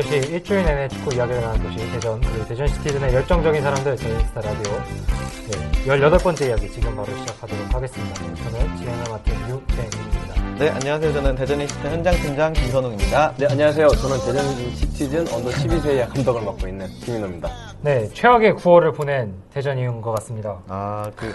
[0.00, 4.40] 특별시 일주일 내내 축구 이야기를 나눈 도시 대전 그리고 대전 시티즌의 열정적인 사람들 저희 스타
[4.40, 8.14] 라디오 네, 18번째 이야기 지금 바로 시작하도록 하겠습니다.
[8.14, 10.58] 저는 진행을 맡은 유재민입니다.
[10.58, 11.12] 네, 안녕하세요.
[11.12, 13.34] 저는 대전 이시트 현장 팀장 김선웅입니다.
[13.36, 13.88] 네, 안녕하세요.
[13.88, 17.50] 저는 대전 시티즌 언더 12세의 감독을 맡고 있는 김인호입니다.
[17.82, 20.60] 네, 최악의 9월을 보낸 대전이인 것 같습니다.
[20.68, 21.32] 아, 그,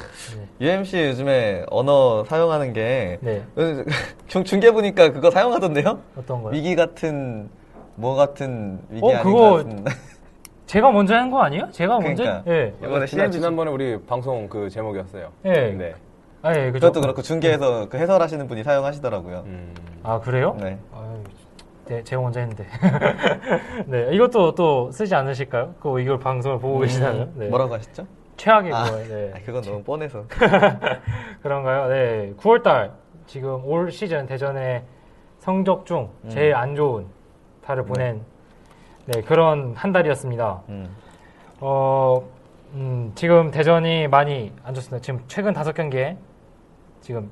[0.62, 3.44] UMC 요즘에 언어 사용하는 게, 네,
[4.28, 6.00] 중, 중계 보니까 그거 사용하던데요?
[6.18, 6.54] 어떤 거요?
[6.54, 7.50] 위기 같은,
[7.96, 9.86] 뭐 같은 위기 어, 아닌 그거 것 같은.
[10.66, 11.70] 제가 먼저 한 거 아니에요?
[11.72, 12.24] 제가 먼저?
[12.24, 12.52] 그러니까.
[12.52, 12.74] 예.
[12.84, 15.30] 이번에 지난, 지난번에 우리 방송 그 제목이었어요.
[15.46, 15.52] 예.
[15.72, 15.94] 네.
[16.42, 16.88] 아, 예, 그죠.
[16.88, 19.44] 그것도 그렇고 중계에서 그 해설하시는 분이 사용하시더라고요.
[19.48, 20.56] 음, 아, 그래요?
[20.60, 20.78] 네.
[20.94, 21.24] 아유,
[21.88, 22.66] 네, 제가 먼저 했는데.
[23.88, 25.74] 네, 이것도 또 쓰지 않으실까요?
[25.80, 27.32] 그 이걸 방송을 보고 계시다면.
[27.36, 27.46] 네.
[27.46, 28.06] 음, 뭐라고 하셨죠?
[28.38, 29.08] 최악의 아, 9월.
[29.08, 29.32] 네.
[29.36, 30.24] 아, 그건 너무 뻔해서.
[31.42, 31.88] 그런가요?
[31.88, 32.34] 네.
[32.38, 32.92] 9월달
[33.28, 34.84] 지금 올 시즌 대전의
[35.40, 36.30] 성적 중 음.
[36.30, 37.06] 제일 안 좋은
[37.66, 38.22] 달을 보낸
[39.08, 40.62] 네, 그런 한 달이었습니다.
[40.70, 40.90] 음.
[41.60, 42.22] 어,
[42.74, 45.02] 음, 지금 대전이 많이 안 좋습니다.
[45.04, 46.18] 지금 최근 다섯 경기에
[47.02, 47.30] 지금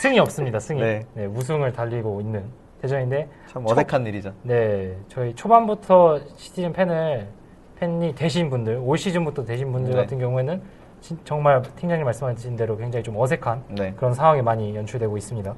[0.00, 0.58] 승이 없습니다.
[0.60, 0.80] 승이.
[0.82, 1.02] 네.
[1.14, 2.44] 네, 무승을 달리고 있는
[2.82, 4.32] 대전인데 참 어색한 일이죠.
[4.42, 7.28] 네, 저희 초반부터 시티즌 팬을
[7.76, 9.96] 팬이 되신 분들, 올 시즌부터 되신 분들 네.
[9.96, 10.62] 같은 경우에는
[11.00, 13.92] 진- 정말 팀장님 말씀하신 대로 굉장히 좀 어색한 네.
[13.96, 15.54] 그런 상황이 많이 연출되고 있습니다.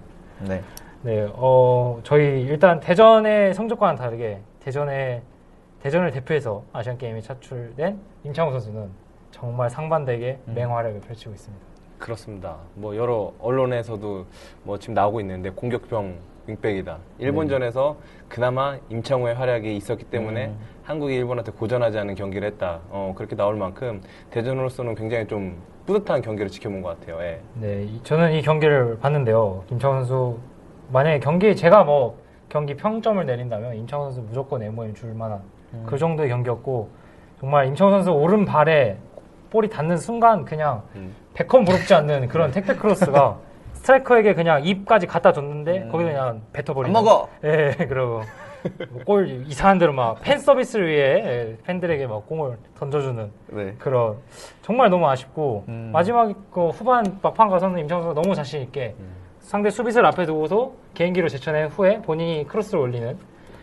[0.49, 0.63] 네.
[1.03, 5.23] 네, 어, 저희 일단 대전의 성적과는 다르게 대전의
[5.81, 8.89] 대전을 대표해서 아시안 게임에 차출된 임창호 선수는
[9.31, 10.55] 정말 상반되게 음.
[10.55, 11.65] 맹활약을 펼치고 있습니다.
[11.99, 12.57] 그렇습니다.
[12.75, 14.27] 뭐 여러 언론에서도
[14.65, 16.17] 뭐 지금 나오고 있는데 공격병
[16.49, 16.99] 윙백이다.
[17.19, 17.97] 일본전에서
[18.29, 20.59] 그나마 임창호의 활약이 있었기 때문에 음.
[20.83, 22.81] 한국이 일본한테 고전하지 않은 경기를 했다.
[22.91, 27.21] 어, 그렇게 나올 만큼 대전으로서는 굉장히 좀 뿌듯한 경기를 지켜본 것 같아요.
[27.23, 27.41] 예.
[27.55, 29.65] 네, 이- 저는 이 경기를 봤는데요.
[29.69, 30.39] 김창호 선수
[30.91, 32.19] 만약에 경기 제가 뭐
[32.49, 35.41] 경기 평점을 내린다면 임창호 선수 무조건 MOM 줄 만한
[35.75, 35.84] 음.
[35.87, 36.88] 그 정도의 경기였고
[37.41, 38.97] 정말 임창호 선수 오른발에
[39.50, 41.15] 볼이 닿는 순간 그냥 음.
[41.34, 43.38] 베컴 부럽지 않는 그런 택배 크로스가
[43.75, 45.88] 스트라이커에게 그냥 입까지 갖다 줬는데 음.
[45.91, 47.28] 거기서 그냥 뱉어버리는 안 먹어!
[47.44, 48.22] 예, 그러고
[48.91, 53.75] 뭐골 이상한 대로 막 팬 서비스를 위해 예, 팬들에게 막 공을 던져주는 네.
[53.78, 54.16] 그런
[54.62, 55.91] 정말 너무 아쉽고 음.
[55.93, 58.94] 마지막 그 후반 막판 가서는 임창호 선수가 너무 자신 있게
[59.49, 63.17] 상대 수비수를 앞에 두고서 개인기로 제쳐낸 후에 본인이 크로스를 올리는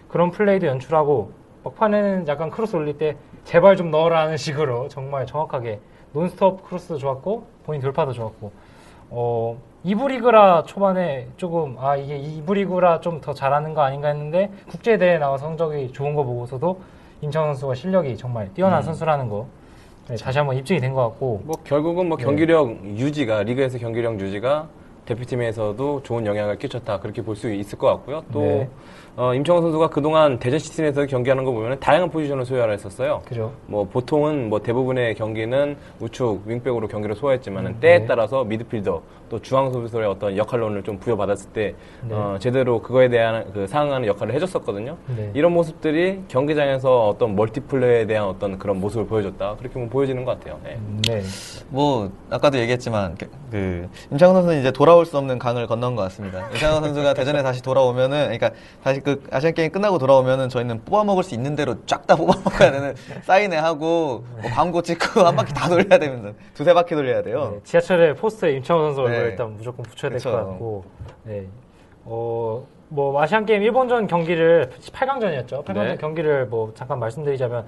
[0.08, 1.30] 그런 플레이도 연출하고
[1.64, 5.80] 막판에는 약간 크로스 올릴 때 제발 좀 넣어라는 식으로 정말 정확하게
[6.14, 8.52] 논스톱 크로스도 좋았고 본인 돌파도 좋았고
[9.12, 14.50] 어 2부 리그라 초반에 조금 아 이게 2부 리그라 좀 더 잘하는 거 아닌가 했는데
[14.68, 16.82] 국제 대회 나와 성적이 좋은 거 보고서도
[17.22, 18.82] 임창호 선수가 실력이 정말 뛰어난 음.
[18.82, 19.46] 선수라는 거
[20.08, 22.24] 네, 다시 한번 입증이 된 것 같고 뭐 결국은 뭐 네.
[22.24, 24.68] 경기력 유지가 리그에서 경기력 유지가
[25.06, 28.24] 대표팀에서도 좋은 영향을 끼쳤다 그렇게 볼 수 있을 것 같고요.
[28.32, 28.70] 또 네.
[29.18, 33.22] 어, 임창호 선수가 그동안 대전 시티즌에서 경기하는 거 보면 다양한 포지션을 소화를 했었어요.
[33.26, 38.06] 그죠 뭐 보통은 뭐 대부분의 경기는 우측 윙백으로 경기를 소화했지만 은 음, 때에 네.
[38.06, 42.14] 따라서 미드필더 또 중앙 수비수의 어떤 역할론을 좀 부여받았을 때 네.
[42.14, 44.98] 어, 제대로 그거에 대한 그 상응하는 역할을 해줬었거든요.
[45.16, 45.32] 네.
[45.34, 50.60] 이런 모습들이 경기장에서 어떤 멀티플레이에 대한 어떤 그런 모습을 보여줬다 그렇게 보면 보여지는 것 같아요.
[50.64, 50.78] 네.
[51.08, 51.24] 네.
[51.70, 56.48] 뭐 아까도 얘기했지만 그, 그 임창호 선수는 이제 돌아올 수 없는 강을 건넌 것 같습니다.
[56.50, 58.52] 임창호 선수가 대전에 다시 돌아오면은 그러니까
[58.84, 62.34] 다시 그 아시안 게임 끝나고 돌아오면은 저희는 뽑아 먹을 수 있는 대로 쫙 다 뽑아
[62.44, 67.22] 먹어야 되는 사인회 하고 뭐 광고 찍고 한 바퀴 다 돌려야 되면서 두세 바퀴 돌려야
[67.22, 67.52] 돼요.
[67.54, 69.30] 네, 지하철에 포스터에 임창호 선수 얼굴 네.
[69.30, 70.32] 일단 무조건 붙여야 될 것.
[70.32, 70.86] 같고,
[71.24, 71.46] 네.
[72.04, 75.64] 어, 뭐, 아시안 게임 일본전 경기를, 8강전이었죠.
[75.66, 75.98] 8강전 네.
[75.98, 77.66] 경기를 뭐, 잠깐 말씀드리자면,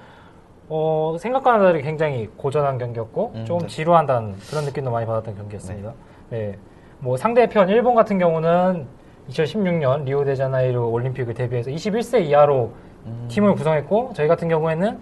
[0.69, 3.67] 어, 생각과는 다르게 굉장히 고전한 경기였고, 음, 조금 네.
[3.67, 5.93] 지루한다는 그런 느낌도 많이 받았던 경기였습니다.
[6.29, 6.57] 네.
[6.99, 8.87] 뭐 상대편 일본 같은 경우는
[9.29, 12.71] 2016년 리오데자네이루 올림픽을 대비해서 21세 이하로
[13.29, 14.97] 팀을 구성했고 저희 같은 경우에는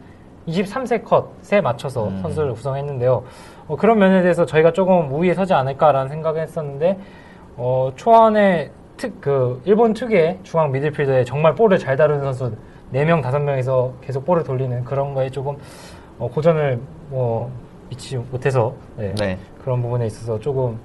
[0.48, 2.20] 23세 컷에 맞춰서 음.
[2.22, 3.24] 선수를 구성했는데요.
[3.68, 7.00] 어, 그런 면에 대해서 저희가 조금 우위에 서지 않을까라는 생각을 했었는데
[7.58, 12.56] 어, 초안에 특, 그 일본 특유의 중앙 미들필더에 정말 볼을 잘 다루는 선수
[12.94, 15.58] 4명, 5명에서 계속 볼을 돌리는 그런 거에 조금
[16.20, 16.80] 어, 고전을
[17.10, 17.52] 뭐
[17.90, 19.14] 미치지 못해서 네.
[19.16, 19.38] 네.
[19.64, 20.80] 그런 부분에 있어서 조금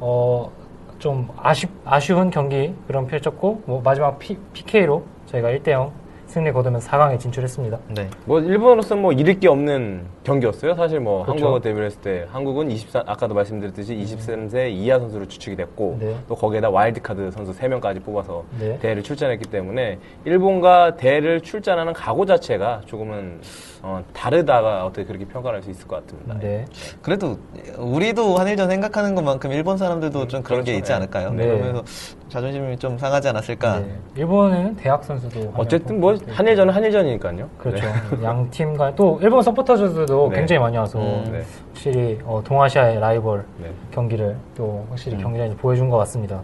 [0.00, 0.50] 어,
[0.98, 5.90] 좀 아쉬, 아쉬운 경기 그런 펼쳤고 뭐 마지막 P, PK로 저희가 1대0
[6.38, 7.78] 승리 거두면 4강에 진출했습니다.
[7.88, 8.08] 네.
[8.24, 10.76] 뭐 일본으로서 뭐 잃을 게 없는 경기였어요.
[10.76, 11.32] 사실 뭐 그렇죠.
[11.32, 16.14] 한국하고 대비를 했을 때 한국은 24 아까도 말씀드렸듯이 23세 이하 선수로 추측이 됐고 네.
[16.28, 18.78] 또 거기에다 와일드카드 선수 3명까지 뽑아서 네.
[18.78, 23.40] 대회를 출전했기 때문에 일본과 대회를 출전하는 각오 자체가 조금은
[23.82, 26.38] 어, 다르다가 어떻게 그렇게 평가할 수 있을 것 같습니다.
[26.38, 26.64] 네.
[27.02, 27.36] 그래도
[27.78, 30.78] 우리도 한일전 생각하는 것만큼 일본 사람들도 좀 그런 게 그렇죠.
[30.78, 30.94] 있지 네.
[30.94, 31.30] 않을까요?
[31.32, 31.46] 네.
[31.46, 31.82] 그러면서
[32.28, 33.80] 자존심이 좀 상하지 않았을까?
[33.80, 33.98] 네.
[34.16, 37.48] 일본에는 대학 선수도 한 어쨌든 명뭐 한일전은 한일전이니까요.
[37.58, 37.86] 그렇죠.
[37.86, 37.92] 네.
[38.24, 40.36] 양 팀과 또 일본 서포터즈들도 네.
[40.36, 41.42] 굉장히 많이 와서 음, 네.
[41.68, 43.70] 확실히 어, 동아시아의 라이벌 네.
[43.90, 45.22] 경기를 또 확실히 음.
[45.22, 46.42] 경기장에서 보여준 것 같습니다.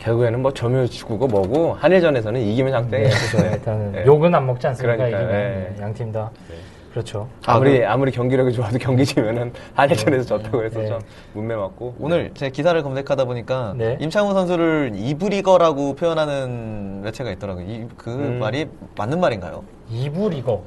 [0.00, 3.08] 결국에는 뭐 점유 축구고 뭐고 한일전에서는 이기면 장땡이에요.
[3.08, 3.54] 그렇죠.
[3.54, 4.06] 일단은 네.
[4.06, 5.06] 욕은 안 먹지 않습니까?
[5.06, 5.76] 이기면 네.
[5.80, 6.30] 양팀 다.
[6.92, 6.94] 네.
[6.94, 7.28] 그렇죠.
[7.46, 10.88] 아무리 아무리 경기력이 좋아도 경기 지면은 한일전에서 졌다고 해서 네.
[10.88, 10.98] 좀
[11.32, 13.96] 문매 맞고 오늘 제 기사를 검색하다 보니까 네.
[13.98, 17.64] 임창우 선수를 이브리거라고 표현하는 매체가 있더라고요.
[17.66, 18.38] 이, 그 음.
[18.38, 19.64] 말이 맞는 말인가요?
[19.90, 20.62] 이부 리거.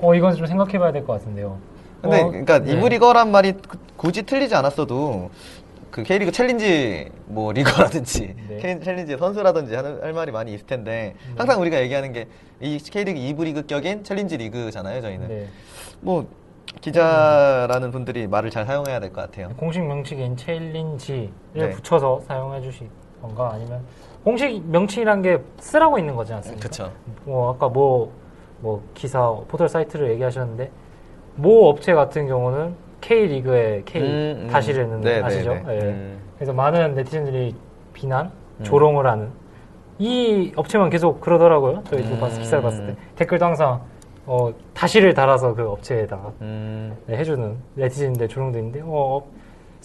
[0.00, 1.56] 어 이건 좀 생각해봐야 될 것 같은데요.
[2.02, 2.72] 근데 어, 그러니까 네.
[2.72, 5.30] 이브리거란 말이 그- 굳이 틀리지 않았어도
[5.94, 8.80] 그 K리그 챌린지 뭐 리거라든지 네.
[8.80, 12.26] 챌린지 선수라든지 하는 할 말이 많이 있을 텐데 항상 우리가 얘기하는 게
[12.60, 15.28] 이 K리그 2부 리그 격인 챌린지 리그잖아요, 저희는.
[15.28, 15.46] 네.
[16.00, 16.26] 뭐
[16.80, 19.50] 기자라는 분들이 말을 잘 사용해야 될 것 같아요.
[19.56, 21.70] 공식 명칭인 챌린지를 네.
[21.70, 23.82] 붙여서 사용해 주시던가 아니면
[24.24, 26.60] 공식 명칭이란 게 쓰라고 있는 거지 않습니까?
[26.62, 26.92] 그렇죠.
[27.24, 28.12] 뭐 아까 뭐,
[28.60, 30.70] 뭐 기사 포털 사이트를 얘기하셨는데
[31.36, 32.74] 모 업체 같은 경우는
[33.04, 34.06] K 리그의 K 음,
[34.44, 34.48] 음.
[34.50, 35.52] 다시를 네, 는 아시죠?
[35.52, 35.74] 네, 네.
[35.76, 35.80] 예.
[35.90, 36.18] 음.
[36.36, 37.54] 그래서 많은 네티즌들이
[37.92, 38.30] 비난,
[38.60, 38.64] 음.
[38.64, 39.28] 조롱을 하는
[39.98, 41.82] 이 업체만 계속 그러더라고요.
[41.84, 42.20] 저희도 음.
[42.20, 43.82] 봤- 기사를 봤을 때 댓글도 항상
[44.24, 49.22] 어, 다시를 달아서 그 업체에다가 음, 네, 해주는 네티즌들 조롱도 있는데 어,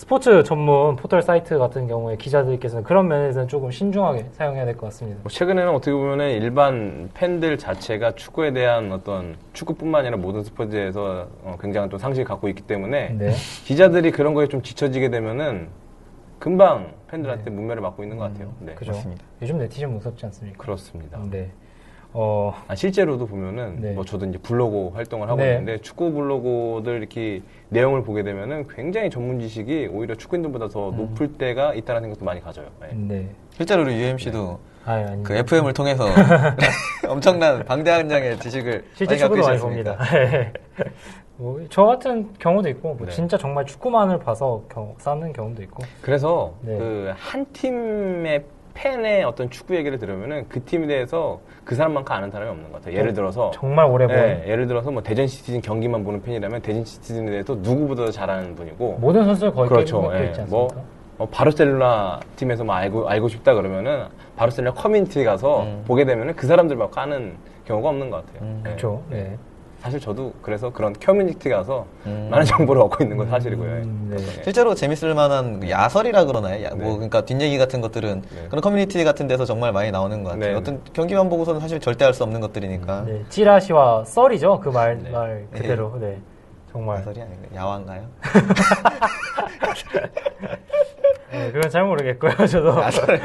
[0.04, 5.20] 스포츠 전문 포털 사이트 같은 경우에 기자들께서는 그런 면에서는 조금 신중하게 사용해야 될 것 같습니다.
[5.24, 11.58] 뭐 최근에는 어떻게 보면 일반 팬들 자체가 축구에 대한 어떤 축구뿐만 아니라 모든 스포츠에서 어,
[11.60, 13.32] 굉장한 또 상식을 갖고 있기 때문에 네.
[13.66, 15.68] 기자들이 그런 거에 좀 지쳐지게 되면은
[16.40, 18.54] 금방 팬들한테 문매를 맞고 있는 것 같아요.
[18.60, 18.76] 네.
[18.76, 18.94] 그죠.
[18.94, 19.22] 맞습니다.
[19.42, 20.58] 요즘 네티즌 무섭지 않습니까?
[20.64, 21.20] 그렇습니다.
[21.30, 21.52] 네.
[22.12, 23.92] 어, 아, 실제로도 보면은 네.
[23.94, 25.50] 뭐 저도 이제 블로그 활동을 하고 네.
[25.50, 31.76] 있는데 축구 블로그들 이렇게 내용을 보게 되면은 굉장히 전문 지식이 오히려 축구인들보다 더 높을 때가
[31.76, 32.68] 있다는 생각도 많이 가져요.
[32.82, 32.90] 네.
[32.94, 33.30] 네.
[33.52, 35.18] 실제로 우리 UMC도 아.
[35.24, 36.06] 그 FM을 통해서
[37.08, 39.98] 엄청난 방대한 양의 지식을 실제 축구도 많이 봅니다.
[40.00, 40.52] 않습니까?
[41.38, 43.14] 뭐, 저 같은 경우도 있고, 뭐 네.
[43.14, 45.84] 진짜 정말 축구만을 봐서 경, 쌓는 경우도 있고.
[46.02, 46.78] 그래서 네.
[46.78, 48.44] 그한 팀의
[48.80, 52.98] 팬의 어떤 축구 얘기를 들으면은 그 팀에 대해서 그 사람만큼 아는 사람이 없는 것 같아요.
[52.98, 56.86] 예를 들어서 정말 오래 본 네, 예를 들어서 뭐 대전 시티즌 경기만 보는 팬이라면 대전
[56.86, 60.10] 시티즌에 대해서 누구보다 잘 아는 분이고 모든 선수를 거의 그렇죠.
[60.14, 60.28] 예.
[60.28, 60.76] 있지 않습니까?
[60.76, 60.86] 뭐,
[61.18, 64.06] 어, 바르셀로나 팀에서 뭐 알고 알고 싶다 그러면은
[64.38, 65.84] 바르셀로나 커뮤니티 가서 음.
[65.86, 68.48] 보게 되면은 그 사람들만 아는 경우가 없는 것 같아요.
[68.48, 68.64] 음.
[68.66, 68.70] 예.
[68.70, 69.04] 그렇죠.
[69.10, 69.38] 네.
[69.82, 72.28] 사실 저도 그래서 그런 커뮤니티 가서 음.
[72.30, 73.70] 많은 정보를 얻고 있는 건 사실이고요.
[73.70, 73.74] 예.
[73.76, 74.18] 음, 네.
[74.44, 76.64] 실제로 재밌을 만한 그 야설이라 그러나요?
[76.66, 76.94] 야- 뭐 네.
[76.96, 78.48] 그러니까 뒷얘기 같은 것들은 네.
[78.50, 80.52] 그런 커뮤니티 같은 데서 정말 많이 나오는 것 같아요.
[80.52, 80.56] 네.
[80.58, 84.60] 어떤 경기만 보고서는 사실 절대 알 수 없는 것들이니까 네, 찌라시와 썰이죠.
[84.60, 85.10] 그말 네.
[85.12, 85.98] 말 그대로.
[86.00, 86.20] 네.
[86.72, 86.98] 정말.
[87.00, 88.02] 야설이 아닌가 야화인가요?
[91.32, 92.32] 네, 그건 잘 모르겠고요.
[92.48, 92.70] 저도.
[92.82, 93.20] 야설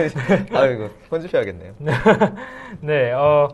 [0.53, 1.73] 아이고 편집해야겠네요.
[2.81, 3.49] 네, 어,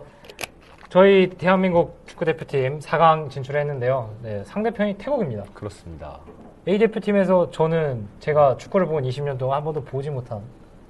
[0.90, 4.10] 저희 대한민국 축구 대표팀 4강 진출했는데요.
[4.24, 5.44] 네, 상대편이 태국입니다.
[5.54, 6.18] 그렇습니다.
[6.66, 10.40] A 대표팀에서 저는 제가 축구를 본 20년 동안 한 번도 보지 못한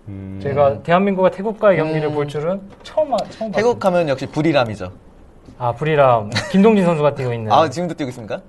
[0.09, 0.41] 음.
[0.43, 2.15] 제가 대한민국과 태국과의 경기를 음.
[2.15, 3.87] 볼 줄은 처음 아- 처음 태국 봤습니다.
[3.89, 4.91] 하면 역시 불이람이죠.
[5.59, 8.41] 아 불이람 김동진 선수가 뛰고 있는 아 지금도 뛰고 있습니까?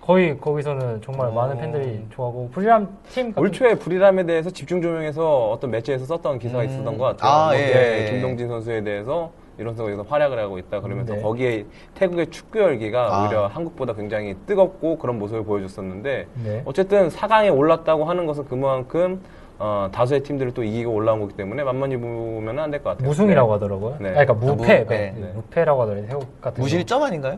[0.00, 1.32] 거의 거기서는 정말 오.
[1.32, 6.38] 많은 팬들이 좋아하고 불이람 팀 같은 올 초에 불이람에 대해서 집중 조명해서 어떤 매체에서 썼던
[6.38, 6.68] 기사가 음.
[6.68, 7.30] 있었던 것 같아요.
[7.32, 8.10] 아, 뭐, 예, 예, 예.
[8.12, 11.20] 김동진 선수에 대해서 이런 속에서 활약을 하고 있다 그러면서 네.
[11.22, 13.22] 거기에 태국의 축구 열기가 아.
[13.26, 16.62] 오히려 한국보다 굉장히 뜨겁고 그런 모습을 보여줬었는데 네.
[16.64, 19.20] 어쨌든 4강에 올랐다고 하는 것은 그만큼
[19.58, 23.06] 어, 다수의 팀들을 또 이기고 올라온 거기 때문에 만만히 보면 안 될 것 같아요.
[23.06, 23.52] 무승이라고 네.
[23.52, 23.96] 하더라고요.
[24.00, 24.08] 네.
[24.08, 25.14] 아, 그러니까 아, 무- 무패, 네.
[25.14, 25.32] 네.
[25.34, 26.08] 무패라고 하더라고요.
[26.08, 27.36] 태국 같은 무실점 아닌가요?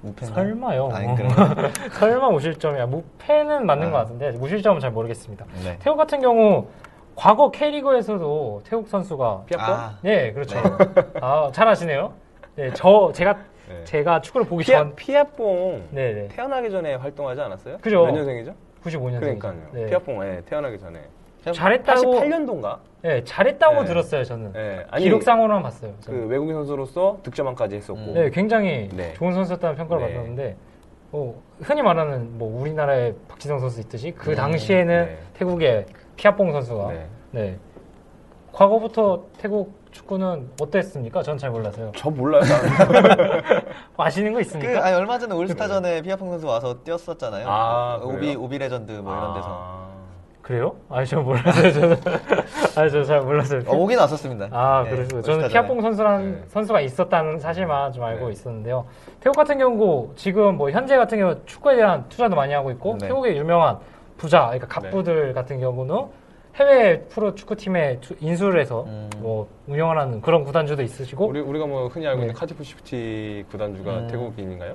[0.00, 0.44] 무패인가요?
[0.46, 0.88] 설마요.
[0.92, 1.54] 아니 그런가?
[1.98, 2.86] 설마 무실점이야.
[2.86, 3.90] 무패는 맞는 아.
[3.90, 5.44] 것 같은데 무실점은 잘 모르겠습니다.
[5.62, 5.76] 네.
[5.80, 6.66] 태국 같은 경우
[7.16, 9.74] 과거 K리그에서도 태국 선수가 피아뽕?
[9.74, 10.58] 아, 네, 그렇죠.
[11.20, 12.12] 아, 잘 아시네요.
[12.56, 13.36] 네, 저 제가
[13.68, 13.84] 네.
[13.84, 16.28] 제가 축구를 보기 피아, 전 피아뽕 네, 네.
[16.28, 17.78] 태어나기 전에 활동하지 않았어요?
[17.78, 18.04] 그죠.
[18.04, 18.54] 몇 년생이죠?
[18.82, 19.20] 95년생.
[19.20, 19.54] 그러니까요.
[19.72, 19.86] 네.
[19.86, 21.00] 피아뽕 예, 태어나기 전에
[21.50, 22.78] 잘했다고 88년도인가?
[23.02, 23.84] 네, 잘했다고 네.
[23.86, 24.52] 들었어요, 저는.
[24.56, 24.86] 예.
[24.90, 25.92] 아니 기록상으로만 봤어요.
[25.98, 26.28] 그 저는.
[26.28, 28.14] 외국인 선수로서 득점왕까지 했었고 음.
[28.14, 29.12] 네, 굉장히 네.
[29.14, 30.12] 좋은 선수였다는 평가를 네.
[30.12, 30.56] 받았는데
[31.12, 35.18] 어, 흔히 말하는 뭐 우리나라의 박지성 선수 있듯이 그 음, 당시에는 네.
[35.34, 37.06] 태국의 피아뽕 선수가 네.
[37.32, 37.58] 네.
[38.52, 41.22] 과거부터 태국 축구는 어땠습니까?
[41.22, 41.92] 전 잘 몰라서요.
[41.96, 42.42] 저 몰라요.
[43.96, 44.84] 아시는 거 그, 있습니까?
[44.86, 47.46] 아니, 얼마 전에 올스타전에 피아퐁 선수 와서 뛰었었잖아요.
[47.48, 48.40] 아, 그 오비, 그래요?
[48.40, 49.46] 오비 레전드 뭐 이런 데서.
[49.50, 49.84] 아.
[50.42, 50.74] 그래요?
[50.90, 51.72] 아니 저 몰랐어요.
[51.72, 51.96] 저는
[52.76, 53.62] 아니 저 잘 몰랐어요.
[53.66, 54.48] 어, 오긴 왔었습니다.
[54.52, 55.48] 아, 네, 그러시고 저는 올스타전에.
[55.48, 56.42] 피아뽕 선수라는 네.
[56.48, 58.32] 선수가 있었다는 사실만 좀 알고 네.
[58.32, 58.84] 있었는데요.
[59.20, 63.06] 태국 같은 경우 지금 뭐 현재 같은 경우 축구에 대한 투자도 많이 하고 있고 네.
[63.08, 63.78] 태국의 유명한
[64.16, 66.06] 부자, 그러니까 갑부들 같은 경우는
[66.56, 69.10] 해외 프로 축구팀에 투- 인수를 해서 음.
[69.18, 72.38] 뭐 운영하는 그런 구단주도 있으시고 우리 우리가 뭐 흔히 알고 있는 네.
[72.38, 74.06] 카디프 시티 구단주가 음.
[74.08, 74.72] 태국인인가요?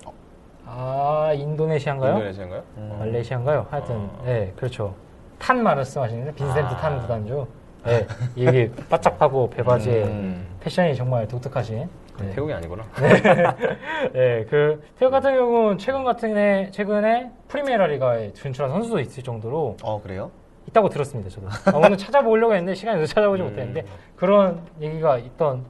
[0.65, 2.13] 아 인도네시아인가요?
[2.15, 2.63] 인도네시아인가요?
[2.77, 2.96] 음.
[3.00, 3.65] 말레이시아인가요?
[3.69, 4.22] 하여튼 어.
[4.25, 4.93] 네 그렇죠.
[5.39, 6.77] 탄 말씀하시는 빈센트 아.
[6.77, 7.48] 탄 구단주.
[7.86, 8.05] 네
[8.36, 10.46] 이게 바짝하고 배바지에 음.
[10.60, 11.88] 패션이 정말 독특하신.
[12.21, 12.31] 네.
[12.31, 12.83] 태국이 아니구나.
[14.13, 19.77] 네, 그 태국 같은 경우는 최근 같은 해 최근에 프리미에라 리가에 진출한 선수도 있을 정도로
[19.83, 20.31] 어, 그래요?
[20.67, 21.29] 있다고 들었습니다.
[21.29, 23.49] 저도 아, 오늘 찾아보려고 했는데 시간이 없어서 찾아보지 음.
[23.49, 23.85] 못했는데
[24.15, 25.65] 그런 얘기가 있던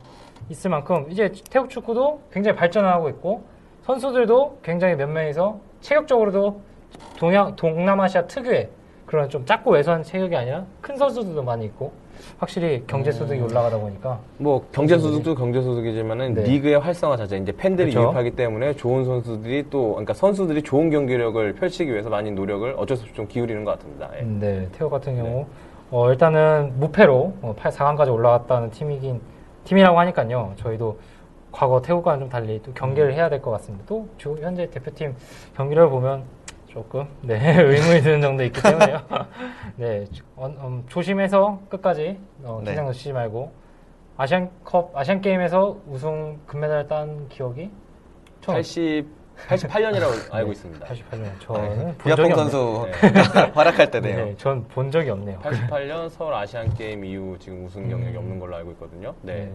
[0.49, 3.43] 있을 만큼 이제 태국 축구도 굉장히 발전하고 있고
[3.83, 6.61] 선수들도 굉장히 몇 명이서 체격적으로도
[7.17, 8.69] 동양 동남아시아 특유의
[9.05, 11.93] 그런 좀 작고 왜소한 체격이 아니라 큰 선수들도 많이 있고
[12.37, 16.43] 확실히 경제 소득이 올라가다 보니까 뭐 경제 소득도 경제 소득이지만은 네.
[16.43, 18.07] 리그의 활성화 자체 이제 팬들이 그렇죠.
[18.07, 23.03] 유입하기 때문에 좋은 선수들이 또 그러니까 선수들이 좋은 경기력을 펼치기 위해서 많이 노력을 어쩔 수
[23.03, 24.09] 없이 좀 기울이는 것 같습니다.
[24.17, 24.23] 예.
[24.23, 25.45] 네, 태국 같은 경우
[25.91, 29.19] 어, 일단은 무패로 어, 8, 4강까지 올라갔다는 팀이긴
[29.63, 30.53] 팀이라고 하니까요.
[30.57, 30.99] 저희도
[31.51, 33.83] 과거 태국과는 좀 달리 또 경기를 해야 될 것 같습니다.
[33.87, 35.15] 또 주- 현재 대표팀
[35.57, 36.21] 경기를 보면
[36.69, 38.99] 조금 네 의문이 드는 정도 있기 때문에요.
[39.77, 42.71] 네, 어, 음, 조심해서 끝까지 어, 네.
[42.71, 43.51] 긴장 놓치지 말고
[44.17, 47.71] 아시안컵 아시안 게임에서 우승 금메달 딴 기억이
[48.41, 50.85] 처음 80 88년이라고 알고 있습니다.
[50.85, 52.35] 88년 저는 없네요.
[52.35, 53.09] 선수 네.
[53.55, 54.25] 활약할 때네요.
[54.25, 55.39] 네, 전 본 적이 없네요.
[55.39, 59.13] 88년 서울 아시안 게임 이후 지금 우승 경력이 없는 걸로 알고 있거든요.
[59.21, 59.45] 네.
[59.45, 59.51] 네.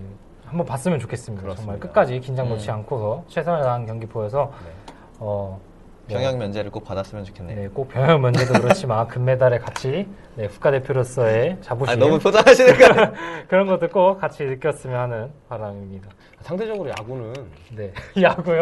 [0.46, 1.42] 한번 봤으면 좋겠습니다.
[1.42, 1.86] 정말 그렇습니다.
[1.86, 2.74] 끝까지 긴장 놓지 음.
[2.76, 4.70] 않고서 최선을 다한 경기 보여서 네.
[5.18, 5.73] 어, 네.
[6.08, 7.56] 병역 면제를 꼭 받았으면 좋겠네요.
[7.62, 10.06] 네, 꼭 병역 면제도 그렇지만 금메달에 같이
[10.36, 13.12] 네, 국가대표로서의 자부심 아, 너무 포장하시니까.
[13.48, 16.08] 그런 것도 꼭 같이 느꼈으면 하는 바람입니다.
[16.40, 17.32] 상대적으로 야구는
[17.74, 18.60] 네, 야구요.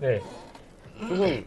[0.00, 0.20] 네,
[1.08, 1.44] 조금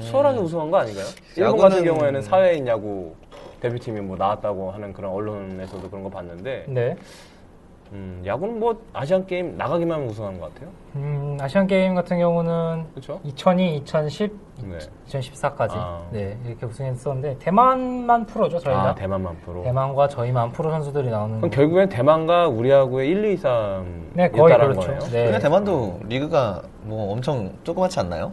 [0.00, 1.04] 수월하게 우승한 거 아닌가요?
[1.36, 3.14] 일본 야구는- 같은 경우에는 사회인 야구
[3.60, 6.96] 대표팀이 뭐 나왔다고 하는 그런 언론에서도 그런 거 봤는데 네.
[7.92, 10.70] 음, 야구는 뭐 아시안 게임 나가기만 하면 우승한 것 같아요.
[10.96, 13.20] 음, 아시안 게임 같은 경우는 그렇죠?
[13.22, 14.32] 2002, 2010,
[14.64, 14.78] 네.
[15.08, 16.02] 2014까지 아.
[16.10, 19.62] 네 이렇게 우승했었는데 대만만 프로죠 저희가 아 대만만 프로.
[19.62, 24.80] 대만과 저희만 프로 선수들이 나오는 그럼 결국엔 대만과 우리하고의 1, 2, 3 네 거의 그렇죠.
[24.80, 24.98] 거예요.
[25.00, 25.24] 네.
[25.24, 28.32] 근데 대만도 리그가 뭐 엄청 조그맣지 않나요?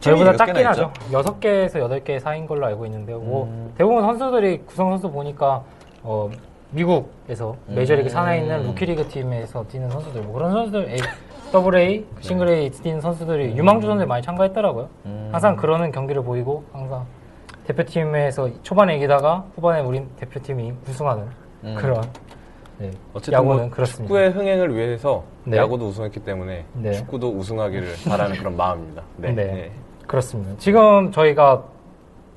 [0.00, 0.90] 저희보다 작긴 하죠.
[1.12, 3.18] 여섯 개에서 여덟 개 사이인 걸로 알고 있는데요.
[3.20, 3.72] 뭐 음.
[3.76, 5.62] 대부분 선수들이 구성 선수 보니까
[6.02, 6.30] 어,
[6.74, 8.10] 미국에서 메이저리그 음.
[8.10, 10.98] 산하에 있는 루키리그 팀에서 뛰는 선수들, 뭐 그런 선수들 A,
[11.52, 14.88] 더블 A, 싱글 A 뛰는 선수들이 유망주 선수들 많이 참가했더라고요.
[15.06, 15.28] 음.
[15.32, 17.06] 항상 그러는 경기를 보이고 항상
[17.66, 21.24] 대표팀에서 초반에 이기다가 후반에 우리 대표팀이 우승하는
[21.64, 21.74] 음.
[21.78, 22.02] 그런
[22.78, 24.02] 네, 어쨌든 야구는 뭐 그렇습니다.
[24.02, 25.56] 축구의 흥행을 위해서 네.
[25.56, 26.92] 야구도 우승했기 때문에 네.
[26.92, 29.02] 축구도 우승하기를 바라는 그런 마음입니다.
[29.16, 29.32] 네.
[29.32, 29.44] 네.
[29.44, 29.70] 네.
[30.06, 30.52] 그렇습니다.
[30.58, 31.62] 지금 저희가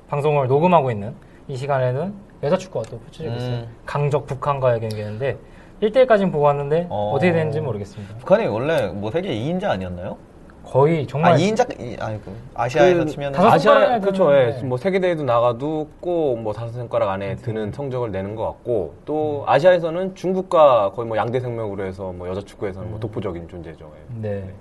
[0.08, 1.14] 방송을 녹음하고 있는
[1.48, 3.54] 이 시간에는 여자 축구가 또 펼쳐지고 있어요.
[3.56, 3.68] 음.
[3.86, 5.36] 강적 북한과의 경기였는데
[5.82, 7.12] 1대1까지는 보고 왔는데 어.
[7.14, 7.18] 어...
[7.18, 8.16] 떻게 되는지 모르겠습니다.
[8.18, 10.16] 북한이 원래 뭐 세계 2인자 아니었나요?
[10.64, 12.30] 거의 정말 아, 2인자, 이, 아이고.
[12.54, 14.36] 아시아에서 그 치면 다섯 아시아 그렇죠.
[14.36, 14.50] 예.
[14.52, 14.62] 네.
[14.64, 19.44] 뭐 세계 대회도 나가도 꼭 뭐 다섯 손가락 안에 드는 성적을 내는 것 같고 또
[19.46, 23.90] 아시아에서는 중국과 거의 뭐 양대 생명으로 해서 뭐 여자 축구에서는 뭐 독보적인 존재죠.
[24.24, 24.28] 예.
[24.28, 24.54] 네.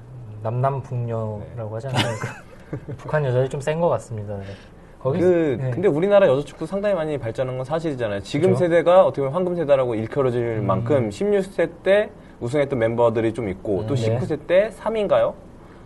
[0.43, 2.27] 남남북녀라고 하지 않습니까?
[2.97, 4.35] 북한 여자들이 좀 센 것 같습니다.
[4.37, 4.43] 네.
[4.99, 5.71] 거기 그 네.
[5.71, 8.21] 근데 우리나라 여자 축구 상당히 많이 발전한 건 사실이잖아요.
[8.21, 8.59] 지금 그렇죠.
[8.59, 10.67] 세대가 어떻게 보면 황금 세대라고 일컬어질 음.
[10.67, 14.17] 만큼 16세 때 우승했던 멤버들이 좀 있고 또 네.
[14.19, 15.33] 19세 때 3위인가요?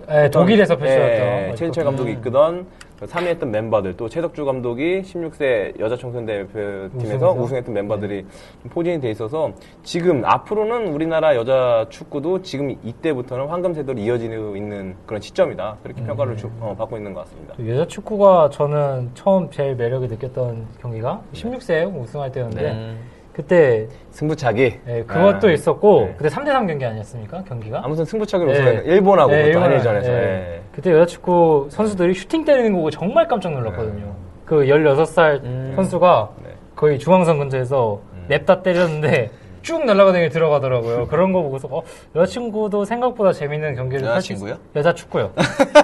[0.08, 1.10] 네, 독일에서 펼쳐졌던
[1.50, 2.66] 예, 최인철 감독이 이끄던
[3.02, 7.32] 3위 했던 멤버들 또 최덕주 감독이 16세 여자 청소년 대표팀에서 우승해서?
[7.34, 8.26] 우승했던 멤버들이
[8.70, 15.20] 포진이 돼 있어서 지금 앞으로는 우리나라 여자 축구도 지금 이때부터는 황금 세대로 이어지고 있는 그런
[15.20, 17.56] 시점이다 그렇게 평가를 주- 어, 받고 있는 것 같습니다.
[17.68, 22.96] 여자 축구가 저는 처음 제일 매력을 느꼈던 경기가 16세 우승할 때였는데 네.
[23.34, 24.80] 그때 승부차기.
[24.88, 26.16] 예, 그것도 아, 있었고 네.
[26.18, 27.44] 그때 3대3 경기 아니었습니까?
[27.44, 27.82] 경기가?
[27.84, 28.54] 아무튼 승부차기로 예.
[28.54, 30.62] 우승한 일본하고 네, 또 일본은, 한일전에서.
[30.74, 34.14] 그때 여자축구 선수들이 슈팅 때리는 거 보고 정말 깜짝 놀랐거든요.
[34.46, 35.74] 그 16살 음.
[35.76, 36.50] 선수가 네.
[36.76, 38.26] 거의 중앙선 근처에서 음.
[38.28, 41.08] 냅다 때렸는데 쭉 날아가는 게 들어가더라고요.
[41.08, 41.84] 그런 거 보고서 어,
[42.16, 44.36] 여자친구도 생각보다 재밌는 경기를 할수 있...
[44.36, 44.58] 여자친구요?
[44.76, 45.32] 여자축구요.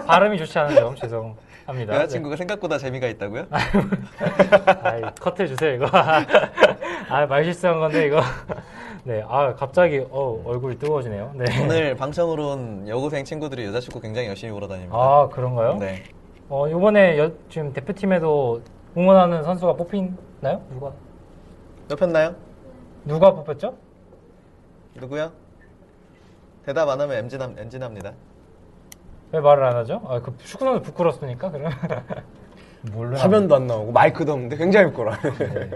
[0.07, 1.35] 발음이 좋지 않은 점 죄송
[1.67, 1.93] 합니다.
[1.95, 3.43] 여자친구가 생각보다 재미가 있다고요?
[3.43, 3.57] 네.
[4.83, 5.85] 아이, 컷 해주세요, 이거.
[7.09, 8.21] 아, 말 실수한 건데, 이거.
[9.03, 11.33] 네, 아, 갑자기, 어, 얼굴이 뜨거워지네요.
[11.35, 11.45] 네.
[11.63, 14.95] 오늘 방청으로 온 여고생 친구들이 여자축구 굉장히 열심히 보러 다닙니다.
[14.97, 15.75] 아, 그런가요?
[15.75, 16.03] 네.
[16.49, 18.61] 어, 요번에 여- 지금 대표팀에도
[18.97, 20.61] 응원하는 선수가 뽑히나요?
[20.71, 20.93] 누가?
[21.89, 22.35] 뽑혔나요?
[23.03, 23.75] 누가 뽑혔죠?
[24.95, 25.31] 누구요?
[26.65, 28.13] 대답 안 하면 MG납니다.
[29.31, 30.01] 왜 말을 안 하죠?
[30.07, 31.51] 아, 그 축구 선수 부끄럽습니까?
[31.51, 31.71] 그러면?
[32.93, 33.19] 몰라.
[33.19, 35.17] 화면도 안 나오고 마이크도 없는데 굉장히 부끄러워.
[35.17, 35.69] 네.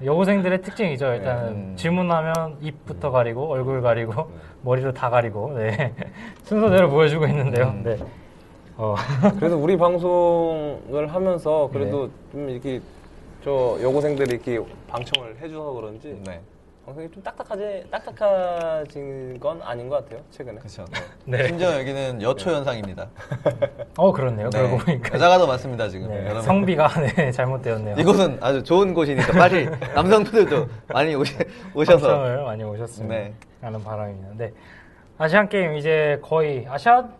[0.04, 1.14] 여고생들의 특징이죠.
[1.14, 1.76] 일단은 음.
[1.76, 4.30] 질문하면 입부터 가리고 얼굴 가리고
[4.62, 5.94] 머리로 다 가리고 네.
[6.44, 7.68] 순서대로 보여주고 있는데요.
[7.68, 7.82] 음.
[7.82, 7.98] 네.
[8.76, 8.94] 어.
[9.38, 12.12] 그래도 우리 방송을 하면서 그래도 네.
[12.32, 12.80] 좀 이렇게
[13.44, 16.40] 저 여고생들이 이렇게 방청을 해줘서 그런지 네.
[16.90, 20.58] 방송이 좀 딱딱하지 딱딱해진 건 아닌 것 같아요 최근에.
[20.58, 20.84] 그렇죠.
[21.24, 21.46] 네.
[21.46, 23.08] 심지어 여기는 여초 현상입니다.
[23.96, 24.50] 어 그렇네요.
[24.50, 26.08] 그러고 보니까 여자가 더 많습니다 지금.
[26.08, 26.42] 네, 여러분.
[26.42, 27.94] 성비가 네, 잘못되었네요.
[27.96, 31.36] 이곳은 아주 좋은 곳이니까 빨리 남성분들도 많이 오시,
[31.74, 33.34] 오셔서 많이 오셨으면 네.
[33.60, 34.30] 하는 바람입니다.
[34.36, 34.52] 네.
[35.16, 37.14] 아시안 게임 이제 거의 아시안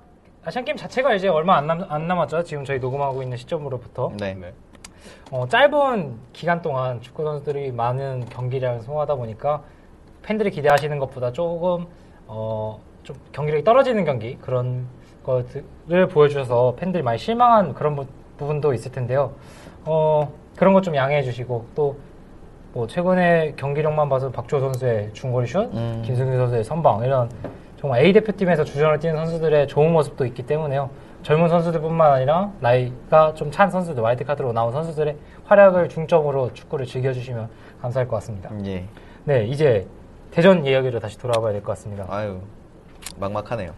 [0.44, 2.42] 아시안 게임 자체가 이제 얼마 안, 남, 안 남았죠.
[2.42, 4.36] 지금 저희 녹음하고 있는 시점으로부터 네.
[5.30, 5.36] 네.
[5.38, 9.62] 어, 짧은 기간 동안 축구 선수들이 많은 경기량을 소화하다 보니까
[10.22, 11.86] 팬들이 기대하시는 것보다 조금
[12.26, 14.86] 어, 좀 경기력이 떨어지는 경기 그런
[15.24, 18.06] 것들을 보여주셔서 팬들이 많이 실망한 그런 부,
[18.38, 19.32] 부분도 있을 텐데요.
[19.84, 22.10] 어, 그런 것 좀 양해해 주시고 또
[22.72, 26.02] 뭐 최근에 경기력만 봐서 박주호 선수의 중거리 슛, 음.
[26.04, 27.28] 김승규 선수의 선방 이런
[27.80, 30.88] 정말 A 대표팀에서 주전을 뛰는 선수들의 좋은 모습도 있기 때문에요.
[31.22, 37.48] 젊은 선수들뿐만 아니라 나이가 좀 찬 선수들, 와이드카드로 나온 선수들의 활약을 중점으로 축구를 즐겨주시면
[37.82, 38.50] 감사할 것 같습니다.
[38.64, 38.84] 예.
[39.24, 39.86] 네, 이제
[40.30, 42.06] 대전 이야기로 다시 돌아와야 될 것 같습니다.
[42.08, 42.38] 아유
[43.18, 43.72] 막막하네요.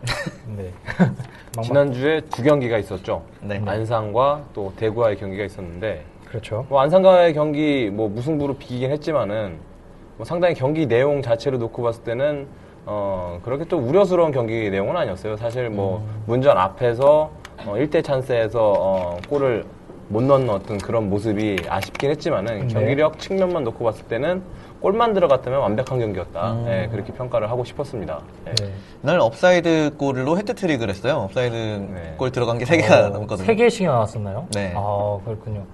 [0.56, 0.72] 네.
[1.62, 3.22] 지난주에 두 경기가 있었죠.
[3.42, 3.60] 네.
[3.66, 6.64] 안산과 또 대구와의 경기가 있었는데 그렇죠.
[6.68, 9.58] 뭐 안산과의 경기 뭐 무승부로 비기긴 했지만은
[10.16, 12.46] 뭐 상당히 경기 내용 자체를 놓고 봤을 때는
[12.86, 15.36] 어 그렇게 또 우려스러운 경기 내용은 아니었어요.
[15.36, 16.22] 사실 뭐 음.
[16.26, 17.30] 문전 앞에서
[17.66, 19.64] 어 1대 찬스에서 어 골을
[20.08, 22.74] 못 넣는 어떤 그런 모습이 아쉽긴 했지만은 네.
[22.74, 24.42] 경기력 측면만 놓고 봤을 때는
[24.80, 26.52] 골만 들어갔다면 완벽한 경기였다.
[26.52, 26.66] 음.
[26.68, 28.20] 예, 그렇게 평가를 하고 싶었습니다.
[28.48, 28.54] 예.
[28.54, 28.72] 네.
[29.02, 31.16] 날 업사이드 골로 해트트릭을 했어요.
[31.18, 32.14] 업사이드 네.
[32.16, 33.46] 골 들어간 게세 개가 어, 넘거든요.
[33.46, 34.46] 세 개씩이나 나왔었나요?
[34.52, 34.72] 네.
[34.74, 35.64] 아, 그렇군요.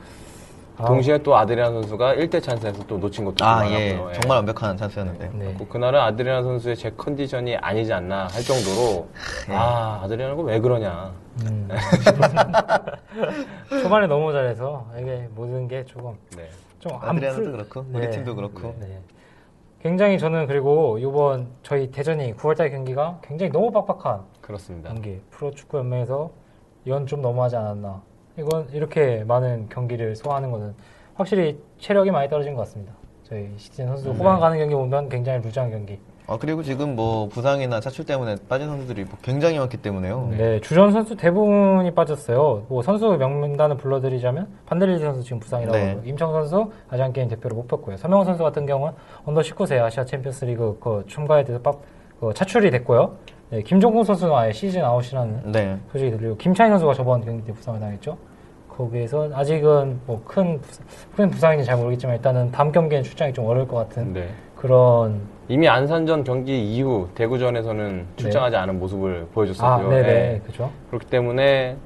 [0.79, 3.79] 아, 동시에 또 아드리안 선수가 1대 찬스에서 또 놓친 것도 좀 아, 많았고요.
[3.79, 3.89] 예.
[4.09, 4.13] 예.
[4.21, 5.31] 정말 완벽한 찬스였는데.
[5.33, 5.55] 네.
[5.59, 9.09] 그- 그날은 아드리안 선수의 제 컨디션이 아니지 않나 할 정도로
[9.51, 11.13] 아 아드리안은 왜 그러냐
[11.45, 11.69] 음.
[13.83, 16.49] 초반에 너무 잘해서 이게 모든 게 조금 네.
[16.79, 18.75] 좀안 아드리아노도 그렇고, 우리 팀도 그렇고.
[18.79, 19.01] 네.
[19.83, 26.31] 굉장히 저는 그리고 이번 저희 대전이 9월달 경기가 굉장히 너무 빡빡한 그렇습니다 경기 프로축구 연맹에서
[26.85, 28.03] 이건 좀 너무하지 않았나
[28.39, 30.75] 이건 이렇게 많은 경기를 소화하는 것은
[31.15, 34.15] 확실히 체력이 많이 떨어진 것 같습니다 저희 시즌 선수 네.
[34.17, 38.67] 후반 가는 경기 보면 굉장히 loose한 경기 아 그리고 지금 뭐 부상이나 차출 때문에 빠진
[38.67, 40.35] 선수들이 뭐 굉장히 많기 때문에요.
[40.37, 42.67] 네, 주전 선수 대부분이 빠졌어요.
[42.69, 46.01] 뭐 선수 명단을 불러드리자면 반델레이 선수 지금 부상이라고 네.
[46.05, 47.97] 임창우 선수 아시안 게임 대표로 못 뽑고요.
[47.97, 48.93] 서명원 선수 같은 경우는
[49.25, 51.81] under 19세 아시아 챔피언스리그 그 첨가에 대해서 빡,
[52.19, 53.17] 그 차출이 됐고요.
[53.49, 55.79] 네, 김종국 선수는 아예 시즌 아웃이라는 네.
[55.93, 58.17] 소식이 들리고 김찬희 선수가 저번 경기 때 부상을 당했죠.
[58.69, 60.61] 거기에서 아직은 뭐큰큰
[61.31, 64.29] 부상인지 잘 모르겠지만 일단은 다음 경기는 출장이 좀 어려울 것 같은 네.
[64.57, 70.41] 그런 이미 안산전 경기 이후 대구전에서는 출장하지 않은 모습을 아, 보여줬었고요 네네, 예.
[70.45, 70.71] 그죠.
[70.91, 71.77] 그렇기 때문에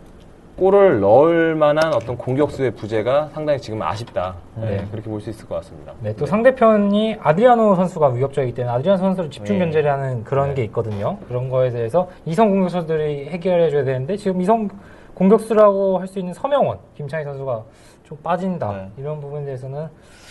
[0.65, 4.85] 골을 넣을 만한 어떤 공격수의 부재가 상당히 지금 아쉽다 예, 네.
[4.91, 9.31] 그렇게 볼 수 있을 것 같습니다 네, 또 상대편이 아드리아노 선수가 위협적이기 때문에 아드리아노 선수를
[9.31, 9.65] 집중 네.
[9.65, 10.57] 견제를 하는 그런 네.
[10.57, 11.17] 게 있거든요.
[11.29, 14.69] 그런 거에 대해서 이성 공격수들이 해결해줘야 되는데 지금 이성
[15.15, 17.63] 공격수라고 할 수 있는 서명원, 김창희 선수가
[18.11, 18.73] 좀 빠진다.
[18.73, 18.91] 네.
[18.99, 19.85] 이런 부분에 대해서는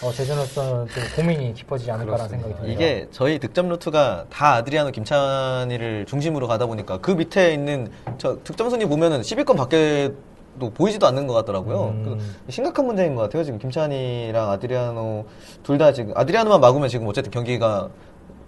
[0.03, 2.27] 어, 제전으로서는 좀 고민이 깊어지지 않을까라는.
[2.29, 2.73] 생각이 듭니다.
[2.73, 8.69] 이게 저희 득점 루트가 다 아드리아노 김찬희를 중심으로 가다 보니까 그 밑에 있는 저 득점
[8.69, 11.87] 순위 보면은 10위권 밖에도 보이지도 않는 것 같더라고요.
[11.87, 12.03] 음.
[12.45, 13.45] 그 심각한 문제인 것 같아요.
[13.45, 15.25] 지금 김찬희랑 아드리아노
[15.63, 17.87] 둘 다 지금 아드리아노만 막으면 지금 어쨌든 경기가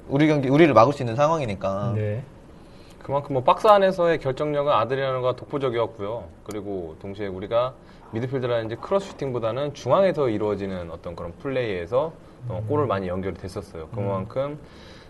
[0.09, 1.93] 우리 경기 우리를 막을 수 있는 상황이니까.
[1.95, 2.21] 네.
[3.01, 6.25] 그만큼 뭐 박스 안에서의 결정력은 아드리아노가 독보적이었고요.
[6.43, 7.73] 그리고 동시에 우리가
[8.11, 12.13] 미드필드라든지 크로스 슈팅보다는 중앙에서 이루어지는 어떤 그런 플레이에서
[12.49, 13.87] 어, 골을 많이 연결이 됐었어요.
[13.93, 14.59] 그만큼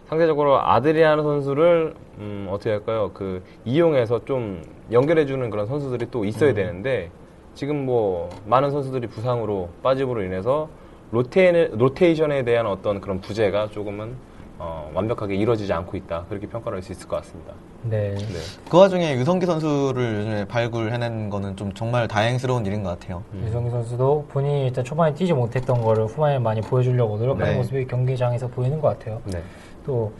[0.07, 3.11] 상대적으로 아드리아노 선수를 음, 어떻게 할까요?
[3.13, 4.61] 그 이용해서 좀
[4.91, 7.09] 연결해주는 그런 선수들이 또 있어야 되는데
[7.55, 10.69] 지금 뭐 많은 선수들이 부상으로 빠짐으로 인해서
[11.11, 14.15] 로테, 로테이션에 대한 어떤 그런 부재가 조금은
[14.63, 17.53] 어, 완벽하게 이루어지지 않고 있다 그렇게 평가를 할 수 있을 것 같습니다.
[17.83, 18.13] 네.
[18.15, 18.69] 네.
[18.69, 23.23] 그 와중에 유성기 선수를 요즘에 발굴해낸 거는 좀 정말 다행스러운 일인 것 같아요.
[23.43, 27.57] 유성기 선수도 본인이 일단 초반에 뛰지 못했던 거를 후반에 많이 보여주려고 노력하는 네.
[27.57, 29.19] 모습이 경기장에서 보이는 것 같아요.
[29.25, 29.41] 네.
[29.83, 30.11] 또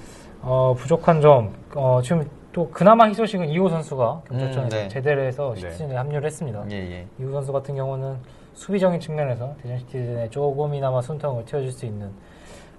[0.42, 4.88] 어, 부족한 점 어, 지금 또 그나마 희소식은 이호 선수가 경찰전에서 음, 네.
[4.88, 5.70] 제대를 해서 네.
[5.70, 6.64] 시즌에 합류를 했습니다.
[6.72, 7.06] 예, 예.
[7.20, 8.16] 이호 선수 같은 경우는
[8.56, 12.10] 수비적인 측면에서 대전 시티즌에 조금이나마 숨통을 틔워줄 수 있는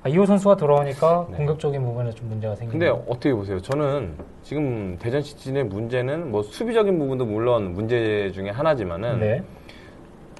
[0.04, 1.36] 아, 이호 선수가 돌아오니까 네.
[1.36, 3.60] 공격적인 부분에 좀 문제가 생기는 근데 어떻게 보세요?
[3.60, 9.42] 저는 지금 대전 시티즌의 문제는 뭐 수비적인 부분도 물론 문제 중에 하나지만은 네.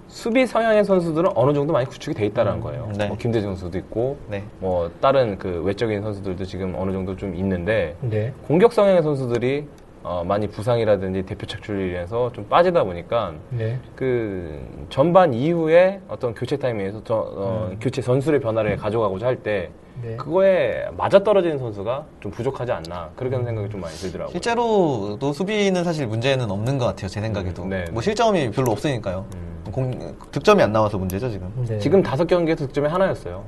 [0.08, 2.90] 수비 성향의 선수들은 어느 정도 많이 구축이 돼 있다는 거예요.
[2.98, 3.06] 네.
[3.06, 4.42] 뭐 김대중 선수도 있고 네.
[4.58, 8.32] 뭐 다른 그 외적인 선수들도 지금 어느 정도 좀 있는데 네.
[8.48, 9.68] 공격 성향의 선수들이
[10.02, 13.78] 어, 많이 부상이라든지 대표 착출로 인해서 좀 빠지다 보니까 네.
[13.94, 17.78] 그 전반 이후에 어떤 교체 타임에서 저, 어, 음.
[17.80, 19.70] 교체 전술의 변화를 가져가고자 할때
[20.02, 20.16] 네.
[20.16, 24.32] 그거에 맞아떨어지는 선수가 좀 부족하지 않나 그런 생각이 좀 많이 들더라고요.
[24.32, 27.08] 실제로도 수비는 사실 문제는 없는 것 같아요.
[27.08, 27.62] 제 생각에도.
[27.62, 28.04] 음, 네, 뭐 네.
[28.06, 29.26] 실점이 별로 없으니까요.
[29.34, 29.70] 음.
[29.70, 31.52] 공, 득점이 안 나와서 문제죠, 지금.
[31.68, 31.78] 네.
[31.78, 33.44] 지금 다섯 경기에서 득점이 하나였어요.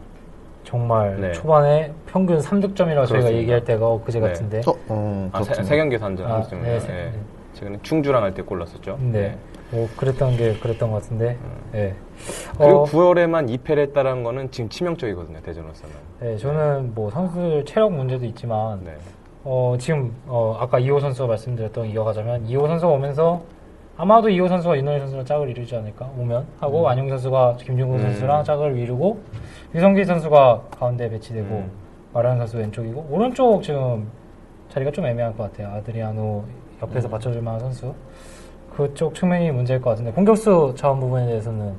[0.64, 1.32] 정말 네.
[1.32, 3.32] 초반에 평균 3득점이라고 저희가.
[3.32, 4.26] 얘기할 때가 엊그제 네.
[4.26, 5.66] 같은데 어, 음, 아, 세, 그렇군요.
[5.68, 6.30] 세 경기에서 한 점.
[6.32, 6.64] 아, 점이요.
[6.66, 6.96] 네, 세- 예.
[6.96, 7.12] 네.
[7.54, 8.98] 최근에 충주랑 할 때골 넣었었죠.
[9.00, 9.36] 네.
[9.70, 11.36] 뭐 그랬던 게 그랬던 것 같은데.
[11.72, 11.94] 네.
[11.94, 12.56] 음.
[12.58, 15.94] 그리고 어, 9월에만 2패를 했다는 거는 지금 치명적이거든요, 대전으로서는.
[16.20, 18.94] 네, 저는 뭐 선수들 체력 문제도 있지만 네.
[19.44, 23.42] 어, 지금 어, 아까 이호 선수가 말씀드렸던 거 이어가자면 이호 선수가 오면서
[23.96, 28.02] 아마도 이호 선수가 윤호일 선수랑 짝을 이루지 않을까 오면 하고 안용 선수가 김준국 음.
[28.02, 29.20] 선수랑 짝을 이루고
[29.74, 31.70] 유성기 선수가 가운데 배치되고 음.
[32.12, 34.08] 마라현 선수 왼쪽이고 오른쪽 지금
[34.70, 36.44] 자리가 좀 애매할 것 같아요 아드리아노
[36.82, 37.94] 옆에서 받쳐줄 만한 선수
[38.76, 41.74] 그쪽 측면이 문제일 것 같은데 공격수 자원 부분에 대해서는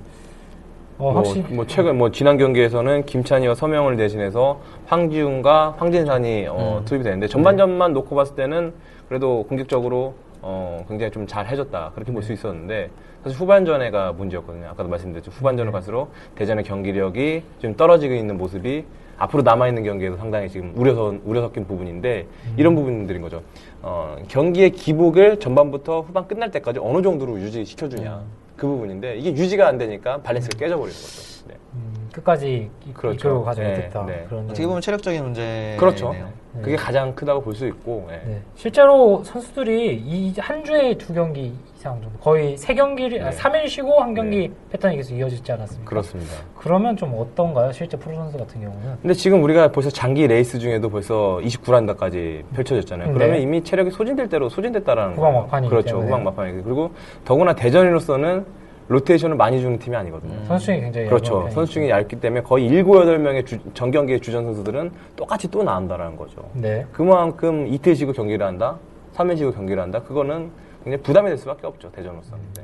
[0.98, 6.86] 어, 뭐, 확실히 뭐 최근 뭐 지난 경기에서는 김찬희와 서명을 대신해서 황지훈과 황진산이 어, 음.
[6.86, 8.74] 투입이 되는데 전반전만 놓고 봤을 때는
[9.10, 10.14] 그래도 공격적으로
[10.48, 12.90] 어, 굉장히 좀 잘 해줬다 그렇게 볼 수 있었는데
[13.24, 14.68] 사실 후반전에가 문제였거든요.
[14.68, 15.32] 아까도 말씀드렸죠.
[15.32, 18.86] 후반전을 갈수록 대전의 경기력이 좀 떨어지고 있는 모습이
[19.18, 22.28] 앞으로 남아 있는 경기에도 상당히 지금 우려서 우려 섞인 부분인데
[22.58, 23.42] 이런 부분들인 거죠.
[23.82, 28.22] 어, 경기의 기복을 전반부터 후반 끝날 때까지 어느 정도로 유지시켜주냐
[28.56, 31.48] 그 부분인데 이게 유지가 안 되니까 밸런스가 깨져버리는 거죠.
[31.48, 31.56] 네.
[31.74, 31.94] 음,
[32.26, 33.16] 끝까지 이- 그렇죠.
[33.28, 34.26] 이끌고 가지 네, 못했다 네.
[34.30, 35.78] 그런 어떻게 보면 체력적인 문제네요.
[35.78, 36.14] 그렇죠.
[36.14, 36.24] 네.
[36.62, 38.08] 그게 가장 크다고 볼 수 있고.
[38.10, 38.14] 예.
[38.26, 38.42] 네.
[38.56, 43.36] 실제로 선수들이 이 한 주에 두 경기 이상 정도 거의 세 경기를 아, 네.
[43.38, 44.54] 3일 쉬고 한 경기 네.
[44.72, 45.90] 패턴이 계속 이어지지 않았습니까?
[45.90, 46.32] 그렇습니다.
[46.58, 47.74] 그러면 좀 어떤가요?
[47.74, 53.08] 실제 프로 선수 같은 경우는 근데 지금 우리가 벌써 장기 레이스 중에도 벌써 29라운드까지 펼쳐졌잖아요.
[53.10, 53.14] 네.
[53.14, 55.34] 그러면 이미 체력이 소진될 대로 소진됐다라는 후반.
[55.34, 55.98] 막판이기 그렇죠.
[56.02, 56.92] 후반 막판이기 그리고
[57.26, 58.46] 더구나 대전으로서는
[58.88, 60.46] 로테이션을 많이 주는 팀이 아니거든요.
[60.46, 61.50] 선수층이 굉장히 그렇죠.
[61.50, 66.48] 선수층이 얇기 때문에 거의 7, 8명의 전 경기의 주전 선수들은 똑같이 또 나온다라는 거죠.
[66.54, 66.86] 네.
[66.92, 68.78] 그만큼 이틀 쉬고 경기를 한다,
[69.16, 70.02] 3일 쉬고 경기를 한다.
[70.04, 70.52] 그거는
[70.84, 71.92] 굉장히 부담이 될 수밖에 없죠.
[71.92, 72.44] 대전으로서는.
[72.58, 72.64] 네.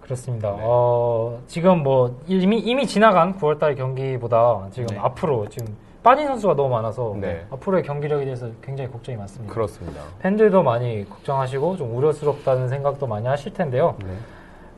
[0.00, 0.50] 그렇습니다.
[0.50, 0.58] 네.
[0.62, 4.98] 어, 지금 뭐 이미 이미 지나간 9월달 경기보다 지금 네.
[4.98, 7.46] 앞으로 지금 빠진 선수가 너무 많아서 네.
[7.50, 9.52] 앞으로의 경기력에 대해서 굉장히 걱정이 많습니다.
[9.52, 10.02] 그렇습니다.
[10.20, 13.96] 팬들도 많이 걱정하시고 좀 우려스럽다는 생각도 많이 하실 텐데요.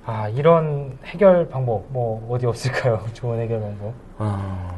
[0.07, 0.13] 네.
[0.13, 3.01] 아 이런 해결 방법 뭐 어디 없을까요?
[3.13, 3.93] 좋은 해결 방법.
[4.19, 4.71] 아,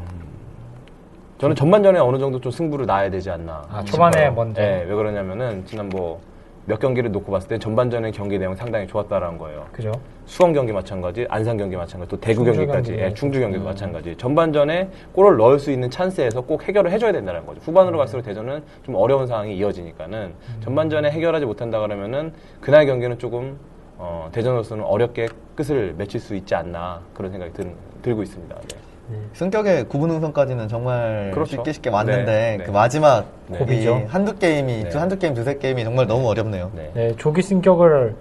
[1.39, 3.63] 저는 전반전에 어느 정도 좀 승부를 놔야 되지 않나.
[3.71, 4.31] 아, 초반에.
[4.31, 4.61] 먼저.
[4.61, 6.21] 네, 왜 그러냐면은 지난 뭐
[6.69, 9.65] 몇 경기를 놓고 봤을 때 전반전의 경기 내용 이 상당히 좋았다라는 거예요.
[9.73, 9.91] 그죠?
[10.27, 13.03] 수원 경기 마찬가지, 안산 경기 마찬가지, 또 대구 경기까지, 경기.
[13.03, 14.15] 예, 충주 경기도 마찬가지.
[14.17, 17.59] 전반전에 골을 넣을 수 있는 찬스에서 꼭 해결을 해줘야 된다는 거죠.
[17.63, 23.59] 후반으로 갈수록 대전은 좀 어려운 상황이 이어지니까는 전반전에 해결하지 못한다 그러면은 그날 경기는 조금
[23.99, 28.55] 어, 대전으로서는 어렵게 끝을 맺힐 수 있지 않나 그런 생각이 들, 들고 있습니다.
[29.11, 29.19] 네.
[29.33, 31.57] 승격의 구분응선까지는 정말 그렇죠.
[31.57, 32.65] 쉽게 쉽게 왔는데 네, 네.
[32.65, 33.57] 그 마지막 네.
[33.57, 34.07] 이 고비죠.
[34.09, 34.89] 한두 게임이 네.
[34.89, 36.71] 두 한두 게임 두세 게임이 정말 너무 어렵네요.
[36.75, 36.91] 네.
[36.95, 38.15] 네, 조기 승격을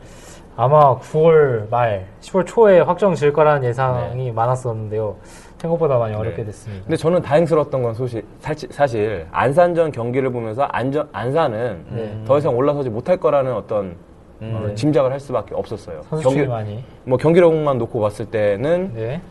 [0.55, 5.17] 아마 9월 말, 10월 초에 확정 질 거라는 예상이 많았었는데요.
[5.59, 6.45] 생각보다 많이 어렵게 네.
[6.45, 6.85] 됐습니다.
[6.85, 12.23] 근데 저는 다행스러웠던 건 소식, 사실, 사실 안산전 경기를 보면서 안전, 안산은 네.
[12.25, 14.07] 더 이상 올라서지 못할 거라는 어떤 음.
[14.41, 14.76] 어, 네.
[14.76, 16.02] 짐작을 할 수밖에 없었어요.
[16.21, 16.84] 경기, 많이.
[17.06, 19.21] 뭐 경기력만 놓고 봤을 때는 네.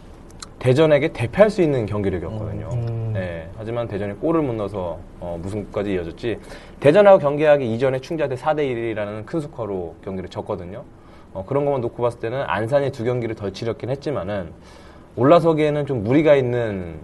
[0.59, 2.69] 대전에게 대패할 수 있는 경기력이었거든요.
[2.73, 3.11] 음.
[3.13, 6.39] 네, 하지만 대전이 골을 못 넣어서 어, 무승까지 이어졌지.
[6.81, 10.83] 대전하고 경기하기 이전에 충주한테 4대 1이라는 큰 스코어로 경기를 졌거든요.
[11.35, 14.51] 어, 그런 것만 놓고 봤을 때는 안산이 두 경기를 덜 치렀긴 했지만은
[15.15, 16.97] 올라서기에는 좀 무리가 있는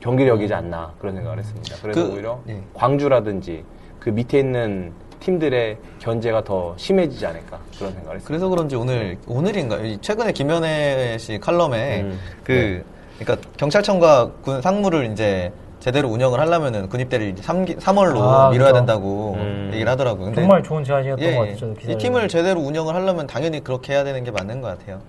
[0.00, 1.76] 경기력이지 않나 그런 생각을 했습니다.
[1.80, 2.60] 그래서 그- 오히려 예.
[2.74, 3.64] 광주라든지
[3.98, 4.92] 그 밑에 있는
[5.26, 8.26] 팀들의 견제가 더 심해지지 않을까 그런 생각을 했습니다.
[8.26, 12.18] 그래서 그런지 오늘 오늘인가 요 최근에 김현애 씨 칼럼에 음.
[12.44, 12.84] 그
[13.18, 18.74] 그러니까 경찰청과 군 상무를 이제 제대로 운영을 하려면은 군입대를 3, 3월로 아, 미뤄야 그죠.
[18.74, 19.70] 된다고 음.
[19.72, 20.26] 얘기를 하더라고요.
[20.26, 21.56] 근데 정말 좋은 제안이었던 예, 것 같아요.
[21.56, 25.00] 저도 이 팀을 제대로 운영을 하려면 당연히 그렇게 해야 되는 게 맞는 것 같아요.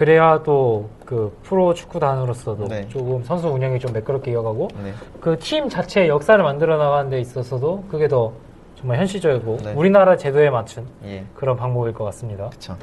[0.00, 2.88] 그래야 또 그 프로 축구단으로서도 네.
[2.88, 4.92] 조금 선수 운영이 좀 매끄럽게 이어가고 네.
[5.20, 8.32] 그팀 자체의 역사를 만들어 나가는 데 있어서도 그게 더
[8.76, 9.72] 정말 현실적이고 네.
[9.72, 11.24] 우리나라 제도에 맞춘 예.
[11.34, 12.48] 그런 방법일 것 같습니다.
[12.50, 12.76] 그쵸.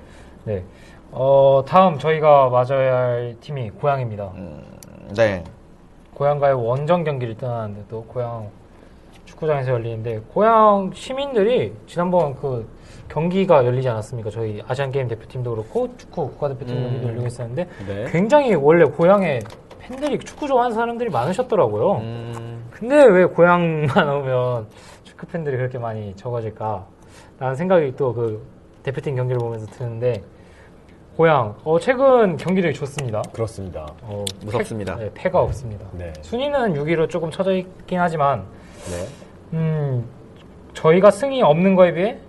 [0.44, 0.62] 네.
[1.12, 4.30] 어, 다음 저희가 맞아야 할 팀이 고향입니다.
[4.36, 4.62] 음,
[5.16, 5.42] 네.
[6.14, 8.50] 고향과의 원정 경기를 떠나는데 또 고향
[9.24, 12.68] 축구장에서 열리는데 고향 시민들이 지난번 그
[13.10, 14.30] 경기가 열리지 않았습니까?
[14.30, 16.84] 저희 아시안 게임 대표팀도 그렇고 축구 국가대표팀 음.
[16.84, 18.06] 경기도 열리고 있었는데 네.
[18.12, 19.40] 굉장히 원래 고향에
[19.80, 21.92] 팬들이 축구 좋아하는 사람들이 많으셨더라고요.
[21.98, 24.68] 음, 근데 왜 고향만 오면
[25.04, 26.86] 축구 팬들이 그렇게 많이 적어질까?
[27.40, 30.24] 라는 생각이 또 그 대표팀 경기를 보면서 드는데
[31.18, 33.22] 고향 어, 최근 경기력이 좋습니다.
[33.34, 33.86] 그렇습니다.
[34.04, 34.96] 어, 무섭습니다.
[34.96, 35.86] 패, 네, 패가 없습니다.
[35.94, 36.14] 네.
[36.22, 38.46] 순위는 6위로 조금 쳐져 있긴 하지만
[38.90, 39.08] 네.
[39.58, 40.06] 음,
[40.74, 42.20] 저희가 승이 없는 거에 비해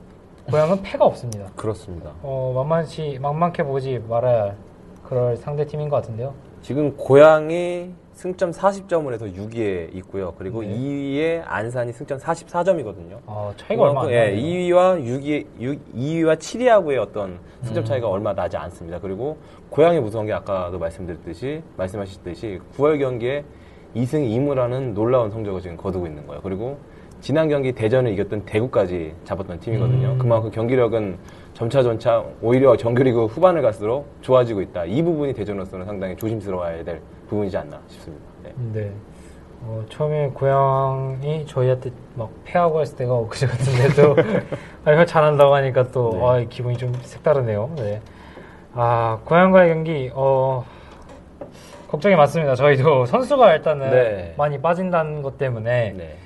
[0.50, 1.50] 고향은 패가 없습니다.
[1.56, 2.12] 그렇습니다.
[2.22, 4.56] 어, 만만치 만만해 보지 말아야 할
[5.04, 6.32] 그럴 상대 팀인 것 같은데요.
[6.62, 10.34] 지금 고향이 승점 40점을 해서 6위에 있고요.
[10.38, 10.70] 그리고 네.
[10.70, 13.18] 2위에 안산이 승점 44점이거든요.
[13.26, 14.42] 어, 차이가 얼마 안 예, 나네요.
[14.42, 18.98] 2위와 6위, 6, 2위와 7위하고의 어떤 승점 차이가 얼마 나지 않습니다.
[19.00, 19.37] 그리고
[19.70, 23.44] 고향이 무서운 게 아까도 말씀드렸듯이 말씀하셨듯이 9월 경기에
[23.94, 26.40] 2승 2무라는 놀라운 성적을 지금 거두고 있는 거예요.
[26.42, 26.78] 그리고
[27.20, 30.12] 지난 경기 대전을 이겼던 대구까지 잡았던 팀이거든요.
[30.12, 30.18] 음.
[30.18, 31.18] 그만큼 경기력은
[31.52, 34.85] 점차 점차 오히려 정규리그 후반을 갈수록 좋아지고 있다.
[34.85, 38.24] 이 부분이 대전으로서는 상당히 조심스러워야 될 부분이지 않나 싶습니다.
[38.44, 38.52] 네.
[38.72, 38.92] 네.
[39.62, 44.14] 어, 처음에 고향이 저희한테 막 패하고 했을 때가 엊그제 같은데도
[44.85, 46.24] 아, 이거 잘한다고 하니까 또 네.
[46.24, 47.70] 아, 기분이 좀 색다르네요.
[47.76, 48.00] 네.
[48.74, 50.64] 아, 고향과의 경기 어,
[51.88, 52.54] 걱정이 많습니다.
[52.54, 54.35] 저희도 선수가 일단은 네.
[54.38, 56.16] 많이 빠진다는 것 때문에 네.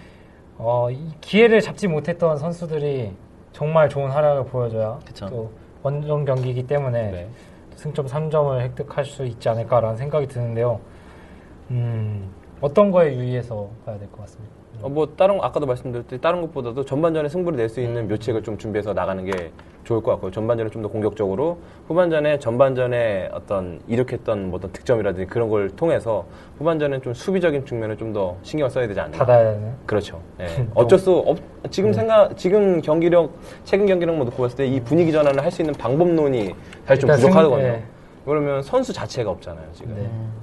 [0.64, 3.12] 어, 이 기회를 잡지 못했던 선수들이
[3.52, 5.26] 정말 좋은 활약을 보여줘야 그쵸.
[5.28, 5.50] 또
[5.82, 7.28] 원정 경기이기 때문에 네.
[7.74, 10.80] 승점 3점을 획득할 수 있지 않을까라는 생각이 드는데요.
[11.70, 14.51] 음, 어떤 거에 유의해서 봐야 될 것 같습니다.
[14.82, 18.92] 어, 뭐 다른 아까도 말씀드렸듯이 다른 것보다도 전반전에 승부를 낼 수 있는 묘책을 좀 준비해서
[18.92, 19.50] 나가는 게
[19.84, 20.30] 좋을 것 같고요.
[20.30, 26.24] 전반전에 좀 더 공격적으로 후반전에 전반전에 어떤 일으켰던 뭐 어떤 득점이라든지 그런 걸 통해서
[26.58, 29.16] 후반전에 좀 수비적인 측면을 좀 더 신경을 써야 되지 않나.
[29.18, 29.72] 닫아야 되는.
[29.86, 30.20] 그렇죠.
[30.40, 30.46] 예.
[30.74, 31.38] 어쩔 수 없.
[31.70, 33.32] 지금 생각 지금 경기력
[33.64, 36.54] 최근 경기력만 놓고 봤을 때 이 분위기 전환을 할 수 있는 방법론이
[36.86, 37.66] 사실 좀 일단 승- 부족하거든요.
[37.68, 37.82] 예.
[38.24, 39.64] 그러면 선수 자체가 없잖아요.
[39.72, 39.94] 지금.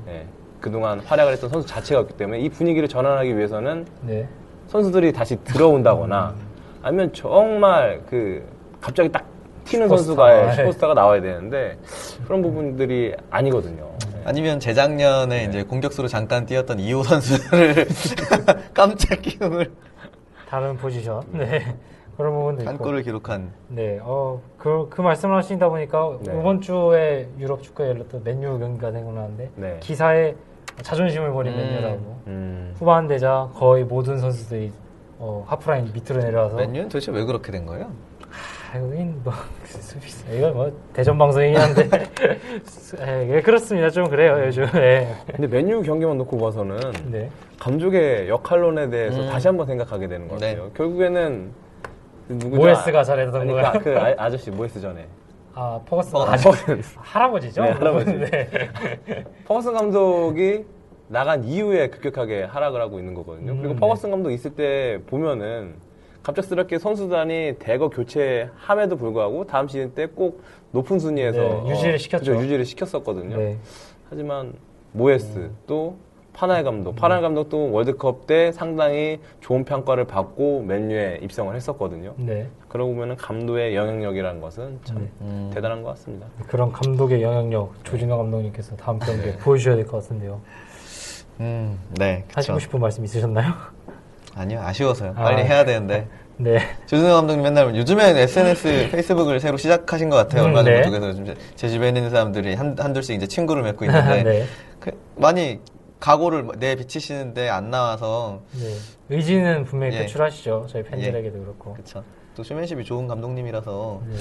[0.05, 0.13] 네.
[0.13, 0.25] 예.
[0.61, 4.27] 그동안 활약을 했던 선수 자체가 없기 때문에 이 분위기를 전환하기 위해서는 네.
[4.67, 6.33] 선수들이 다시 들어온다거나
[6.81, 8.43] 아니면 정말 그
[8.81, 9.25] 갑자기 딱
[9.65, 10.05] 튀는 슈퍼스타.
[10.05, 10.55] 선수가 네.
[10.55, 11.77] 슈퍼스타가 나와야 되는데
[12.25, 13.89] 그런 부분들이 아니거든요.
[14.25, 17.87] 아니면 재작년에 이제 공격수로 잠깐 뛰었던 이호 선수를
[18.73, 19.71] 깜짝 기용을
[20.47, 21.23] 다른 포지션.
[21.31, 21.75] 네.
[22.17, 22.83] 그런 부분도 한 있고.
[22.83, 23.97] 골을 기록한 네.
[24.01, 26.37] 어, 그, 그 말씀을 하시다 보니까 네.
[26.37, 29.77] 이번 주에 유럽 축구에 열렸던 맨유 경기가 생각나는데 네.
[29.79, 30.35] 기사에
[30.83, 32.21] 자존심을 버린 음.
[32.27, 32.75] 음.
[32.77, 34.71] 후반 되자 거의 모든 선수들이
[35.17, 37.91] 어, 하프라인 밑으로 내려와서 맨유는 도대체 왜 그렇게 된 거예요?
[38.71, 39.33] 아, 여긴 뭐
[39.65, 41.89] 수비수 이건 뭐 대전 방송이긴 한데
[43.01, 45.07] 예, 예, 그렇습니다 좀 그래요 요즘 예.
[45.35, 47.29] 근데 맨유 경기만 놓고 봐서는 네.
[47.59, 49.29] 감독의 역할론에 대해서 음.
[49.29, 50.55] 다시 한번 생각하게 되는 것 네.
[50.55, 50.71] 같아요.
[50.71, 51.51] 결국에는
[52.29, 52.55] 누구죠?
[52.57, 53.71] 모에스가 잘했던 아니, 거야.
[53.73, 55.05] 그, 그 아- 아저씨 모에스 전에
[55.53, 56.81] 아 퍼거슨 아, 아, 퍼거슨.
[56.97, 58.11] 할아버지죠 네, 할아버지.
[58.17, 58.49] 네.
[59.45, 60.65] 퍼거슨 감독이
[61.07, 63.55] 나간 이후에 급격하게 하락을 하고 있는 거거든요.
[63.57, 65.75] 그리고 음, 퍼거슨 감독 있을 때 보면은
[66.21, 72.31] 갑작스럽게 선수단이 대거 교체함에도 불구하고 다음 시즌 때 꼭 높은 순위에서 네, 유지를 시켰죠.
[72.33, 73.37] 그죠, 유지를 시켰었거든요.
[73.37, 73.57] 네.
[74.09, 74.53] 하지만
[74.91, 75.95] 모에스 또
[76.33, 82.13] 파나이 감독, 파나이 감독도 월드컵 때 상당히 좋은 평가를 받고 맨유에 입성을 했었거든요.
[82.17, 82.47] 네.
[82.69, 85.09] 그러고 보면은 감독의 영향력이라는 것은 참 네.
[85.21, 85.51] 음.
[85.53, 86.27] 대단한 것 같습니다.
[86.47, 90.39] 그런 감독의 영향력 조진호 감독님께서 다음 경기에 보여주셔야 될 것 같은데요
[91.41, 92.33] 음, 네, 그쵸.
[92.37, 93.53] 하시고 싶은 말씀 있으셨나요?
[94.35, 95.11] 아니요, 아쉬워서요.
[95.15, 95.23] 아.
[95.23, 96.07] 빨리 해야 되는데.
[96.37, 96.57] 네.
[96.85, 100.43] 조승현 감독님 맨날 요즘엔 SNS, 페이스북을 새로 시작하신 것 같아요.
[100.43, 100.83] 음, 얼마 네.
[100.83, 104.45] 전부터 그래서 좀 제- 제 주변에 있는 사람들이 한, 한둘씩 이제 친구를 맺고 있는데 네.
[104.79, 105.59] 그, 많이
[105.99, 108.73] 각오를 내 비치시는데 안 나와서 네.
[109.15, 110.01] 의지는 분명히 예.
[110.01, 112.03] 표출하시죠 저희 팬들에게도 그렇고 그쵸.
[112.35, 114.15] 또 쇼맨십이 좋은 감독님이라서 네.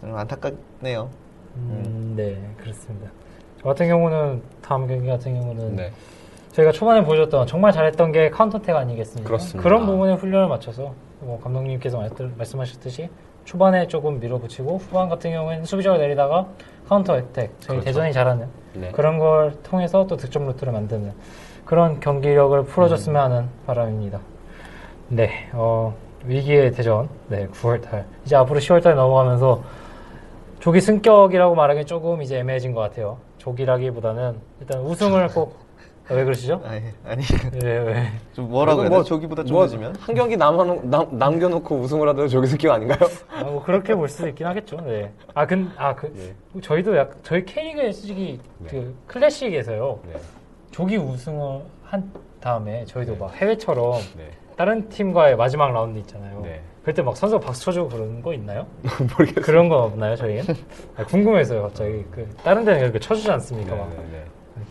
[0.00, 1.10] 좀 안타깝네요.
[1.56, 3.08] 음, 네, 그렇습니다.
[3.62, 5.92] 저 같은 경우는 다음 경기 같은 경우는 네.
[6.52, 9.28] 저희가 초반에 보여줬던 정말 잘했던 게 counter attack 아니겠습니까?
[9.28, 9.68] 그렇습니다.
[9.68, 13.08] 그런 부분에 훈련을 맞춰서 뭐 감독님께서 말- 말씀하셨듯이
[13.44, 16.48] 초반에 조금 밀어붙이고 후반 같은 경우에는 수비적으로 내리다가
[16.90, 17.84] counter attack 저희 그렇죠.
[17.84, 18.90] 대전이 잘하는 네.
[18.90, 21.12] 그런 걸 통해서 또 득점 루트를 만드는
[21.64, 24.18] 그런 경기력을 풀어줬으면 하는 바람입니다.
[25.06, 28.06] 네, 어, 위기의 대전, 네, 9월달.
[28.24, 29.62] 이제 앞으로 10월달 넘어가면서
[30.58, 33.18] 조기 승격이라고 말하기 조금 이제 애매해진 것 같아요.
[33.38, 36.60] 조기라기보다는 일단 우승을 꼭, 아, 왜 그러시죠?
[36.64, 37.22] 아니, 아니
[37.62, 38.06] 왜, 왜.
[38.32, 39.08] 좀 뭐라고 해야 뭐, 돼?
[39.08, 39.94] 저기보다 좀 뭐 늦으면?
[39.96, 42.98] 한 경기 남아놓, 남, 남겨놓고 우승을 하도 저기 스키가 아닌가요?
[43.30, 44.80] 아, 뭐 그렇게 볼 수도 있긴 하겠죠.
[44.80, 45.12] 네.
[45.34, 46.60] 아, 근, 아, 그, 네.
[46.60, 50.00] 저희도 약, 저희 K리그의 솔직히 그 클래식에서요.
[50.12, 50.20] 네.
[50.70, 54.30] 조기 우승을 한 다음에 저희도 막 해외처럼 네.
[54.56, 56.40] 다른 팀과의 마지막 라운드 있잖아요.
[56.42, 56.60] 네.
[56.82, 58.66] 그럴 때막 선수 박수 쳐주고 그런 거 있나요?
[59.16, 59.44] 모르겠어요.
[59.44, 60.44] 그런 거 없나요, 저희는?
[60.96, 62.04] 아, 궁금해서요, 갑자기.
[62.10, 63.76] 그, 다른 데는 그렇게 쳐주지 않습니까?
[63.76, 63.90] 막.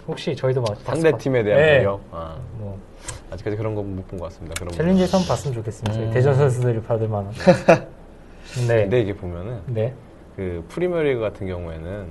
[0.09, 0.75] 혹시 저희도 막.
[0.83, 1.77] 상대 팀에 대한 네.
[1.77, 1.99] 배려.
[2.11, 2.77] 아, 뭐,
[3.31, 4.55] 아직까지 그런 거못본 것 같습니다.
[4.59, 5.99] 그런 챌린지에서 한번 봤으면 좋겠습니다.
[5.99, 6.11] 음.
[6.11, 7.31] 대전 선수들이 받을 만한.
[8.67, 8.81] 네.
[8.81, 9.93] 근데 이게 보면은 네.
[10.35, 12.07] 그 프리미어리그 같은 경우에는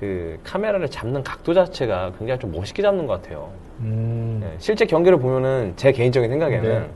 [0.00, 3.50] 그 카메라를 잡는 각도 자체가 굉장히 좀 멋있게 잡는 것 같아요.
[3.80, 4.38] 음.
[4.40, 6.88] 네, 실제 경기를 보면은 제 개인적인 생각에는 네.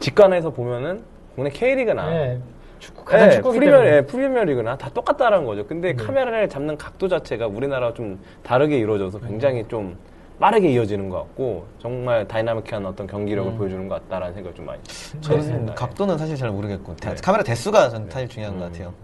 [0.00, 1.02] 직관에서 보면은
[1.34, 2.40] 국내 K리그나 네.
[2.78, 3.96] 축구, 가장 네, 축구기 프리미어, 때문에.
[3.96, 5.66] 예, 프리미어 리그나 다 똑같다라는 거죠.
[5.66, 6.04] 근데 네.
[6.04, 9.96] 카메라를 잡는 각도 자체가 우리나라와 좀 다르게 이루어져서 굉장히 좀
[10.38, 14.80] 빠르게 이어지는 것 같고 정말 다이나믹한 어떤 경기력을 보여주는 것 같다라는 생각을 좀 많이
[15.20, 15.74] 저는.
[15.74, 17.16] 각도는 사실 잘 모르겠고 대- 네.
[17.22, 18.70] 카메라 대수가 전 사실 중요한 것 음.
[18.72, 18.94] 같아요.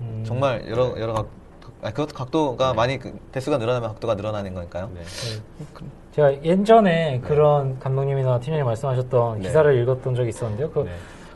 [0.00, 0.24] 음.
[0.26, 1.28] 정말 여러 여러 각
[1.84, 4.88] 아, 그것도 각도가 많이 그- 대수가 늘어나면 각도가 늘어나는 거니까요.
[4.94, 5.02] 네.
[6.12, 9.42] 제가 예전에 그런 감독님이나 팀장님 말씀하셨던 네.
[9.48, 10.70] 기사를 읽었던 적이 있었는데요.
[10.70, 10.90] 그 네.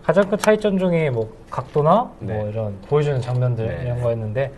[0.06, 2.34] 가장 큰 차이점 중에 뭐 각도나 네.
[2.34, 3.82] 뭐 이런 보여주는 장면들 네.
[3.84, 4.52] 이런 거였는데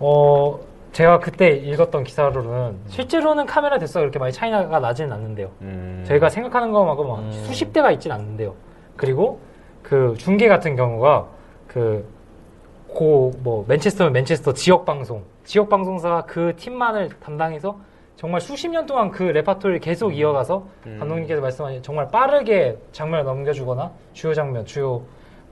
[0.00, 0.58] 어
[0.90, 5.50] 제가 그때 읽었던 기사로는 실제로는 카메라 대수가 그렇게 많이 차이가 나지는 않는데요.
[5.62, 6.04] 음.
[6.06, 7.32] 저희가 생각하는 것만큼 막 음.
[7.44, 8.54] 수십 대가 있진 않는데요.
[8.96, 9.38] 그리고
[9.82, 11.26] 그 중계 같은 경우가
[11.68, 12.04] 그
[12.92, 17.78] 고 뭐 맨체스터면 맨체스터 지역 방송 지역 방송사가 그 팀만을 담당해서
[18.22, 20.96] 정말 수십 년 동안 그 레파토리를 계속 이어가서 음.
[21.00, 25.02] 감독님께서 말씀하신 정말 빠르게 장면을 넘겨주거나 주요 장면 주요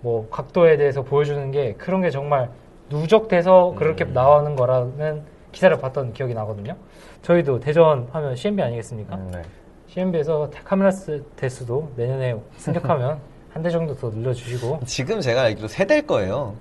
[0.02, 2.48] 뭐 각도에 대해서 보여주는 게 그런 게 정말
[2.88, 4.12] 누적돼서 그렇게 음.
[4.12, 6.76] 나오는 거라는 기사를 봤던 기억이 나거든요.
[7.22, 9.16] 저희도 대전 하면 CMB 아니겠습니까?
[9.16, 9.42] 음, 네.
[9.88, 13.18] CMB에서 카메라 스- 대수도 내년에 승격하면
[13.52, 16.54] 한 대 정도 더 늘려주시고 지금 제가 알기로 세 대일 거예요.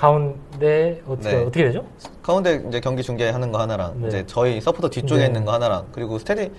[0.00, 1.42] 가운데 어떻게 네.
[1.42, 1.84] 어떻게 되죠?
[2.22, 4.08] 가운데 이제 경기 중계하는 거 하나랑 네.
[4.08, 5.26] 이제 저희 서포터 뒤쪽에 네.
[5.26, 6.50] 있는 거 하나랑 그리고 스테디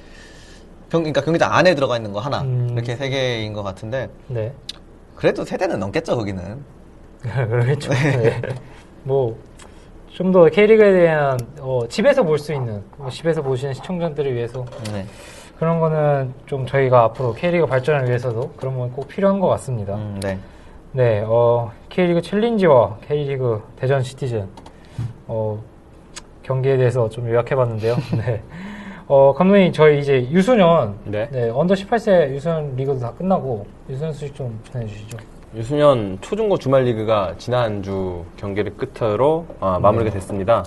[0.91, 2.69] 경 그러니까 경기장 안에 들어가 있는 거 하나 음.
[2.73, 4.53] 이렇게 세 개인 것 같은데 네,
[5.15, 6.63] 그래도 세 대는 넘겠죠 거기는.
[7.21, 7.91] 그렇겠죠.
[7.93, 8.41] 네.
[9.05, 15.05] 뭐좀 더 K리그에 대한 어, 집에서 볼 수 있는 뭐 집에서 보시는 시청자들을 위해서 네.
[15.57, 19.95] 그런 거는 좀 저희가 앞으로 K리그 발전을 위해서도 그런 건 꼭 필요한 것 같습니다.
[19.95, 20.37] 음, 네.
[20.91, 24.47] 네, 어, K리그 챌린지와 K리그 대전 시티즌,
[25.27, 25.61] 어,
[26.41, 27.95] 경기에 대해서 좀 요약해봤는데요.
[28.17, 28.41] 네.
[29.07, 31.27] 어, 감독님, 저희 이제 유소년, 네.
[31.53, 35.17] under 18세 유소년 리그도 다 끝나고, 유소년 소식 좀 전해 주시죠.
[35.53, 40.15] 유소년 초중고 주말 리그가 지난주 경기를 끝으로 어, 마무리가 네.
[40.15, 40.63] 됐습니다.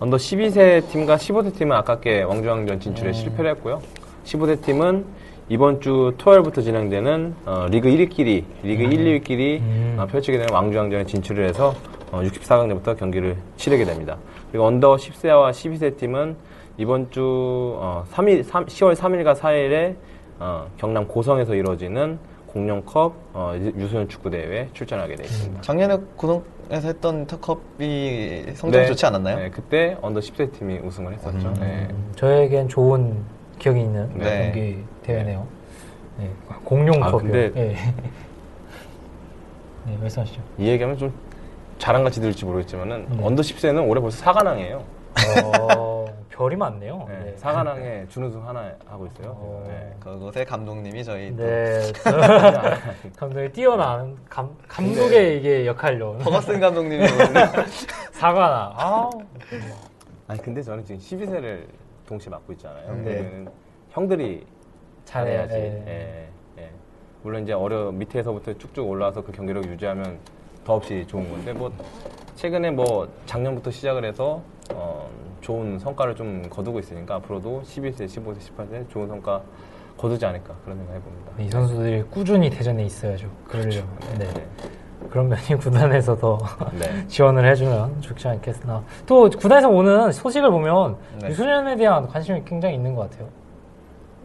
[0.00, 3.12] under 12세 팀과 15세 팀은 아깝게 왕중왕전 진출에 음.
[3.14, 3.80] 실패를 했고요.
[4.24, 5.06] 15세 팀은
[5.50, 9.96] 이번 주 토요일부터 진행되는 어, 리그 1위끼리, 리그 1, 2위끼리 음.
[9.98, 11.74] 어, 펼치게 되는 왕중왕전에 진출을 해서
[12.12, 14.18] 어, 64강전부터 경기를 치르게 됩니다.
[14.50, 16.36] 그리고 under 10세와 12세 팀은
[16.76, 19.96] 이번 주 어, 3일, 3, 10월 3일과 4일에
[20.38, 25.62] 어, 경남 고성에서 이루어지는 공룡컵 어, 유소년 축구 대회에 출전하게 되어 있습니다.
[25.62, 29.36] 작년에 고성에서 했던 특컵이 성적이 좋지 않았나요?
[29.36, 31.48] 네, 그때 under 10세 팀이 우승을 했었죠.
[31.48, 31.54] 음.
[31.58, 31.88] 네.
[31.90, 33.16] 음, 저에겐 좋은
[33.58, 34.52] 기억이 있는 네.
[34.52, 35.46] 경기 대회네요.
[36.18, 36.30] 네.
[36.64, 37.04] 공룡컵이요.
[37.04, 37.76] 아, 근데- 네.
[39.86, 40.42] 네, 말씀하시죠.
[40.58, 41.12] 이 얘기하면 좀
[41.78, 43.24] 자랑같이 들을지 모르겠지만은 네.
[43.24, 44.82] under 10세는 올해 벌써 4관왕이에요.
[45.76, 47.06] 어, 별이 많네요.
[47.08, 47.34] 네, 네.
[47.40, 49.30] 4관왕에 준우승 하나 하고 있어요.
[49.30, 49.64] 어.
[49.66, 49.94] 네.
[50.00, 52.10] 그곳의 감독님이 저희 또 네, 저-
[53.18, 57.48] 감독이 뛰어난 감, 감독의 이게 역할로 허거슨 감독님이 오늘
[58.12, 59.10] 사과나 아
[60.28, 61.64] 아니 근데 저는 지금 12세를
[62.06, 62.94] 동시에 맡고 있잖아요.
[62.96, 63.02] 네.
[63.16, 63.50] 그러면
[63.90, 64.44] 형들이
[65.08, 65.54] 잘해, 잘해야지.
[65.54, 65.84] 네.
[66.58, 66.70] 예, 예.
[67.22, 70.18] 물론 이제 어려 밑에서부터 쭉쭉 올라와서 그 경기력 유지하면
[70.64, 71.72] 더없이 좋은 건데 뭐
[72.34, 74.42] 최근에 뭐 작년부터 시작을 해서
[74.74, 75.08] 어,
[75.40, 79.42] 좋은 성과를 좀 거두고 있으니까 앞으로도 12세, 15세, 18세 좋은 성과
[79.96, 81.32] 거두지 않을까 그런 생각 해봅니다.
[81.38, 83.30] 이 선수들이 꾸준히 대전에 있어야죠.
[83.46, 83.88] 그러려면
[84.18, 84.28] 네.
[84.32, 84.46] 네.
[85.08, 86.38] 그런 면이 구단에서 더
[86.78, 87.04] 네.
[87.08, 91.30] 지원을 해주면 좋지 않겠으나 또 구단에서 오는 소식을 보면 네.
[91.30, 93.26] 유소년에 대한 관심이 굉장히 있는 것 같아요.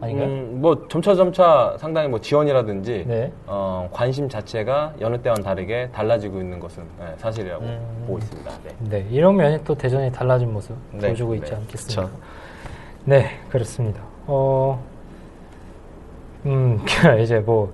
[0.03, 0.27] 아닌가요?
[0.27, 3.31] 음, 뭐 점차 점차 상당히 뭐 지원이라든지 네.
[3.47, 8.03] 어, 관심 자체가 여느 때와는 다르게 달라지고 있는 것은 네, 사실이라고 음.
[8.07, 8.51] 보고 있습니다.
[8.63, 8.75] 네.
[8.89, 12.01] 네, 이런 면이 또 대전이 달라진 모습 네, 보여주고 있지 네, 않겠습니까?
[12.03, 12.17] 그쵸.
[13.05, 14.01] 네, 그렇습니다.
[14.27, 14.81] 어,
[16.45, 16.79] 음,
[17.21, 17.71] 이제 뭐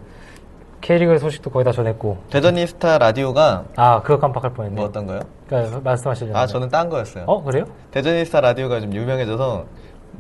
[0.82, 4.76] K리그 소식도 거의 다 전했고, 대전이 스타 라디오가 아 그거 깜빡할 뻔했네.
[4.78, 5.20] 뭐 어떤 거요?
[5.48, 6.36] 그러니까 말씀하시려면.
[6.42, 7.26] 아 저는 딴 거였어요.
[7.28, 7.66] 어 그래요?
[7.92, 9.66] 대전이 스타 라디오가 좀 유명해져서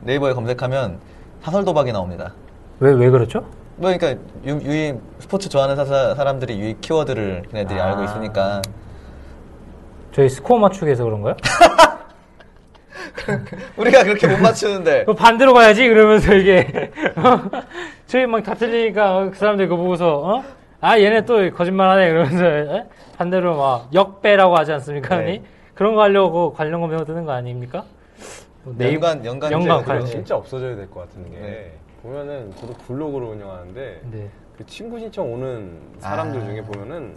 [0.01, 0.99] 네이버에 검색하면
[1.41, 2.33] 사설 도박이 나옵니다.
[2.79, 3.41] 왜 왜 그렇죠?
[3.75, 7.85] 뭐 그러니까 유, 유의 스포츠 좋아하는 사, 사람들이 유의 키워드를 걔네들이 아.
[7.87, 8.61] 알고 있으니까
[10.11, 11.35] 저희 스코어 맞추기 해서 그런가요?
[13.77, 16.91] 우리가 그렇게 못 맞추는데 그 반대로 가야지 그러면서 이게
[18.07, 20.43] 저희 막 다 틀리니까 그 사람들 그거 보고서 어?
[20.81, 22.85] 아 얘네 또 거짓말하네 그러면서 에?
[23.17, 25.17] 반대로 막 역배라고 하지 않습니까?
[25.17, 25.23] 네.
[25.25, 25.43] 흔히?
[25.75, 27.83] 그런 거 하려고 관련 검색어 뜨는 거 아닙니까?
[28.79, 30.05] 연관 연관 연관 그런 관련.
[30.07, 31.71] 진짜 없어져야 될 것 같은 게 네.
[32.03, 34.29] 보면은 저도 블로그를 운영하는데 네.
[34.57, 36.45] 그 친구 신청 오는 사람들 아.
[36.45, 37.15] 중에 보면은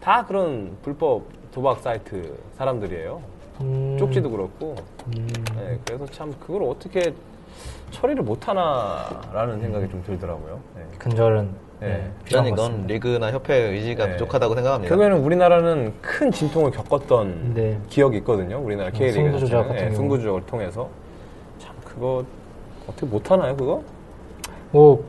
[0.00, 3.22] 다 그런 불법 도박 사이트 사람들이에요.
[3.60, 4.74] 음, 쪽지도 그렇고.
[5.06, 5.26] 음,
[5.56, 7.14] 네, 그래서 참 그걸 어떻게
[7.90, 10.60] 처리를 못 하나라는 생각이 좀 들더라고요.
[10.76, 10.82] 네.
[10.98, 11.50] 근절은
[11.82, 12.10] 네, 네.
[12.30, 12.86] 저는 것 이건.
[12.86, 14.12] 리그나 협회 의지가 네.
[14.12, 14.88] 부족하다고 생각합니다.
[14.88, 17.78] 결국에는 우리나라는 큰 진통을 겪었던 네.
[17.88, 18.58] 기억이 있거든요.
[18.58, 19.62] 우리나라 음, K리그 승부 조작.
[19.68, 19.90] 같은 네.
[19.94, 20.88] 승부 조작을 통해서
[21.58, 22.24] 참 그거
[22.86, 23.82] 어떻게 못 하나요, 그거?
[24.70, 25.04] 뭐,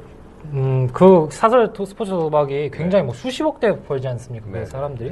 [0.51, 4.45] 음, 그 사설 도- 스포츠 도박이 굉장히 뭐 수십억 대 벌지 않습니까?
[4.51, 4.65] 그 네.
[4.65, 5.11] 사람들이.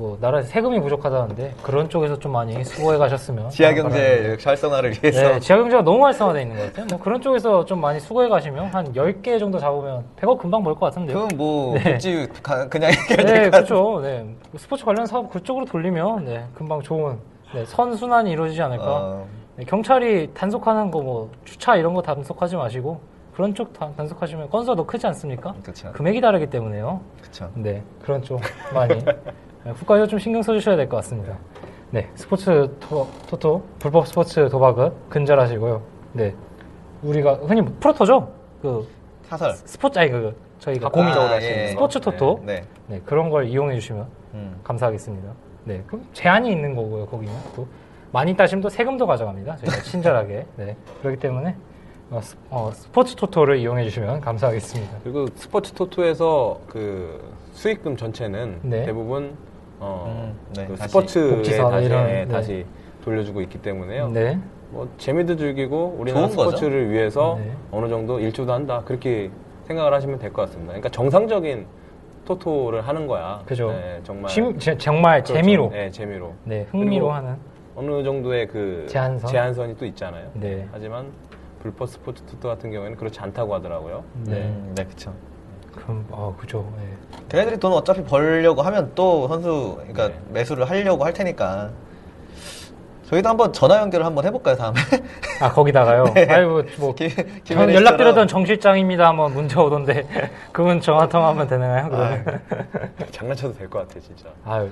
[0.00, 0.06] 네.
[0.06, 3.50] 뭐, 나라에 세금이 부족하다는데 그런 쪽에서 좀 많이 수고해 가셨으면.
[3.50, 6.86] 지하 하는 경제 활성화를 위해서 네, 지하 경제가 너무 활성화되어 있는 것 같아요.
[6.90, 10.80] 뭐 그런 쪽에서 좀 많이 수고해 가시면 한 10개 정도 잡으면 100억 금방 벌 것
[10.86, 11.14] 같은데요.
[11.28, 11.98] 그건 뭐 네.
[12.42, 13.50] 가- 그냥 얘기해야 네.
[13.50, 14.00] 그렇죠.
[14.02, 14.24] 네.
[14.56, 17.18] 스포츠 관련 사업 그쪽으로 돌리면 네, 금방 좋은
[17.54, 18.84] 네, 선순환이 이루어지지 않을까.
[18.86, 19.26] 어,
[19.56, 23.00] 네, 경찰이 단속하는 거 뭐 주차 이런 거 단속하지 마시고
[23.34, 25.54] 그런 쪽 단- 단속하시면 건수가 더 크지 않습니까?
[25.62, 25.92] 그렇죠.
[25.92, 27.00] 금액이 다르기 때문에요.
[27.20, 27.50] 그렇죠.
[27.54, 28.40] 네, 그런 쪽
[28.72, 29.12] 많이 네,
[29.64, 31.36] 국가에서 좀 신경 써주셔야 될 것 같습니다.
[31.90, 35.82] 네, 스포츠 토, 토토 불법 스포츠 도박은 근절하시고요.
[36.12, 36.34] 네,
[37.02, 38.32] 우리가 흔히 프로토죠.
[38.62, 38.86] 그
[39.24, 39.52] 사설.
[39.54, 41.50] 스포츠 아니 그 저희가 공익적으로 아, 할수 예.
[41.52, 41.70] 있는 거.
[41.72, 42.62] 스포츠 토토 네.
[42.86, 44.60] 네, 그런 걸 이용해 주시면 음.
[44.62, 45.32] 감사하겠습니다.
[45.64, 47.32] 네, 그럼 제한이 있는 거고요, 거기는.
[47.56, 47.66] 또
[48.12, 49.56] 많이 따시면 또 세금도 가져갑니다.
[49.56, 50.46] 저희가 친절하게.
[50.56, 51.54] 네, 그렇기 때문에
[52.10, 54.98] 어, 스, 어, 스포츠 토토를 이용해 주시면 감사하겠습니다.
[55.02, 58.84] 그리고 스포츠 토토에서 그 수익금 전체는 네.
[58.84, 59.36] 대부분
[59.80, 62.28] 어, 음, 네, 그 다시 스포츠에 다시, 이런, 예, 네.
[62.28, 62.66] 다시
[63.04, 64.08] 돌려주고 있기 때문에요.
[64.08, 64.38] 네,
[64.70, 66.50] 뭐 재미도 즐기고 우리나라 좋은 거죠.
[66.50, 67.50] 스포츠를 위해서 네.
[67.70, 69.30] 어느 정도 일조도 한다 그렇게
[69.64, 70.72] 생각을 하시면 될 것 같습니다.
[70.72, 71.66] 그러니까 정상적인
[72.26, 73.42] 토토를 하는 거야.
[73.46, 73.70] 그죠.
[73.72, 75.34] 네, 정말 심- 제- 정말 그렇죠.
[75.34, 76.34] 재미로, 네, 재미로.
[76.44, 77.36] 네, 흥미로 하는.
[77.74, 79.70] 어느 정도의 그 제한선?
[79.70, 80.28] 이또 있잖아요.
[80.34, 81.06] 네, 하지만
[81.62, 84.04] 불법 스포츠 토토 같은 경우에는 그렇지 않다고 하더라고요.
[84.26, 85.12] 네, 음, 네, 그렇죠.
[85.74, 86.70] 그럼 어, 그죠.
[86.76, 86.84] 네.
[87.28, 90.14] 걔네들이 돈 어차피 벌려고 하면 또 선수, 그러니까 네.
[90.32, 91.70] 매수를 하려고 할 테니까.
[93.08, 94.78] 저희도 한번 전화 연결을 한번 해볼까요, 다음에?
[95.40, 96.04] 아 거기다가요.
[96.28, 96.94] 아이고 뭐.
[96.94, 97.08] 네.
[97.08, 98.28] 김- 전 김현희 연락드렸던.
[98.28, 99.08] 정 실장입니다.
[99.08, 100.06] 한번 문자 오던데
[100.52, 101.88] 그분 전화 통화하면 되나요?
[101.90, 102.40] 그러면
[103.10, 104.28] 장난쳐도 될 것 같아 진짜.
[104.44, 104.68] 아유,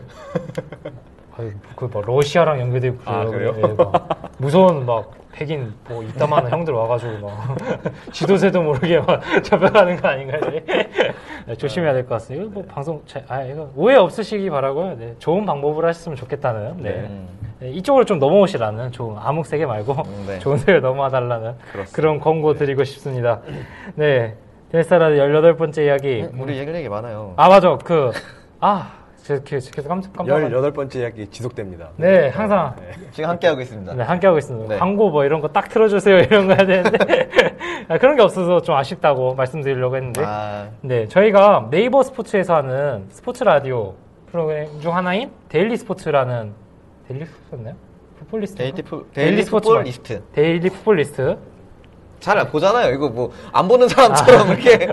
[1.37, 3.55] 아유, 그뭐 러시아랑 연결돼 있고 아, 그래요?
[3.57, 7.57] 예, 막 무서운 막 백인 뭐 이따만한 형들 와가지고 막
[8.11, 10.41] 지도새도 모르게 막 잡혀가는 거 아닌가요?
[10.51, 10.65] 네.
[11.47, 12.45] 네, 조심해야 될 것 같습니다.
[12.45, 14.97] 이거 뭐 방송 잘- 아 이거 오해 없으시기 바라고요.
[14.99, 16.79] 네, 좋은 방법을 하셨으면 좋겠다는.
[16.83, 16.91] 네.
[17.09, 17.29] 음.
[17.61, 20.39] 네, 이쪽으로 좀 넘어오시라는 좋은 암흑 세계 말고 음, 네.
[20.41, 21.93] 좋은 세계 넘어와 달라는 그렇습니다.
[21.95, 23.41] 그런 광고 드리고 싶습니다.
[23.95, 24.35] 네.
[24.73, 26.23] 데스타라 18번째 이야기.
[26.33, 27.33] 음, 우리 얘기할 얘기 많아요.
[27.37, 27.79] 아, 맞아.
[27.83, 28.11] 그,
[28.61, 28.98] 아,
[29.29, 30.37] 제 계속 깜짝 깜짝.
[30.39, 31.91] 18번째 이야기 지속됩니다.
[31.97, 32.75] 네, 항상
[33.13, 33.93] 지금 함께하고 있습니다.
[33.93, 34.73] 네, 함께하고 있습니다.
[34.73, 34.79] 네.
[34.81, 37.29] 광고 뭐 이런 거 딱 틀어주세요 이런 거 해야 되는데
[37.89, 43.45] 아, 그런 게 없어서 좀 아쉽다고 말씀드리려고 했는데 아, 네 저희가 네이버 스포츠에서 하는 스포츠
[43.45, 43.97] 라디오
[44.31, 46.53] 프로그램 중 하나인 데일리 스포츠라는
[47.07, 47.75] 데일리 스포츠였나요?
[48.21, 50.23] 풋볼리스트 데이리, 푸, 데일리 데일리 스포츠 풋볼 말- 리스트.
[50.33, 51.37] 데일리 풋볼리스트
[52.21, 52.95] 잘 보잖아요.
[52.95, 54.89] 이거 뭐 안 보는 사람처럼 이렇게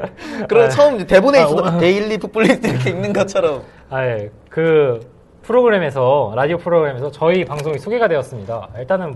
[0.49, 0.69] 그런 아.
[0.69, 1.79] 처음 대본에 아, 있어도 오.
[1.79, 4.99] 데일리 풋볼 리스트 이렇게 읽는 것처럼 아예 그
[5.43, 8.69] 프로그램에서 라디오 프로그램에서 저희 방송이 소개가 되었습니다.
[8.79, 9.15] 일단은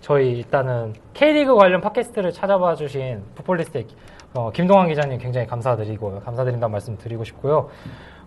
[0.00, 3.86] 저희 일단은 K리그 관련 팟캐스트를 찾아봐 주신 풋볼리스트
[4.34, 7.68] 어, 김동환 기자님 굉장히 감사드리고 감사드린다는 말씀 드리고 싶고요.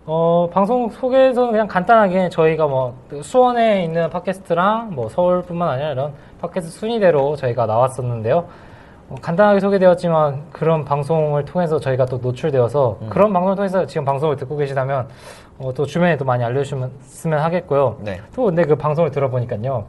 [0.06, 6.78] 어, 방송 소개에서는 그냥 간단하게 저희가 뭐 수원에 있는 팟캐스트랑 뭐 서울뿐만 아니라 이런 팟캐스트
[6.78, 8.48] 순위대로 저희가 나왔었는데요.
[9.08, 14.56] 어, 간단하게 소개되었지만 그런 방송을 통해서 저희가 또 노출되어서 그런 방송을 통해서 지금 방송을 듣고
[14.56, 15.08] 계시다면
[15.58, 16.90] 어, 또 주변에 도 많이 알려주시면
[17.38, 17.98] 하겠고요.
[18.02, 18.20] 네.
[18.34, 19.86] 또 근데 그 방송을 들어보니까요.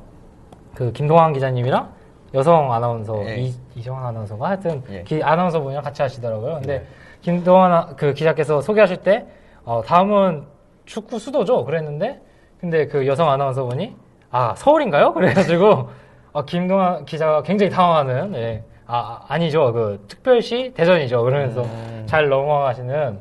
[0.73, 1.89] 그 김동환 기자님이랑
[2.33, 3.37] 여성 아나운서 예.
[3.37, 5.03] 이, 이정환 아나운서가 하여튼 예.
[5.03, 6.55] 기- 아나운서 분이랑 같이 하시더라고요.
[6.55, 6.85] 근데 네.
[7.21, 9.25] 김동환 아- 그 기자께서 소개하실 때
[9.65, 10.43] 어, 다음은
[10.85, 11.65] 축구 수도죠.
[11.65, 12.21] 그랬는데
[12.59, 13.95] 근데 그 여성 아나운서 분이
[14.31, 15.13] 아 서울인가요?
[15.13, 15.89] 그래가지고
[16.31, 18.63] 어, 김동환 기자가 굉장히 당황하는 예.
[18.85, 19.73] 아 아, 아니죠.
[19.73, 21.23] 그 특별시 대전이죠.
[21.23, 22.03] 그러면서 음.
[22.05, 23.19] 잘 넘어가시는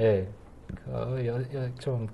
[0.00, 0.26] 예.
[0.92, 2.06] 그 여, 여, 좀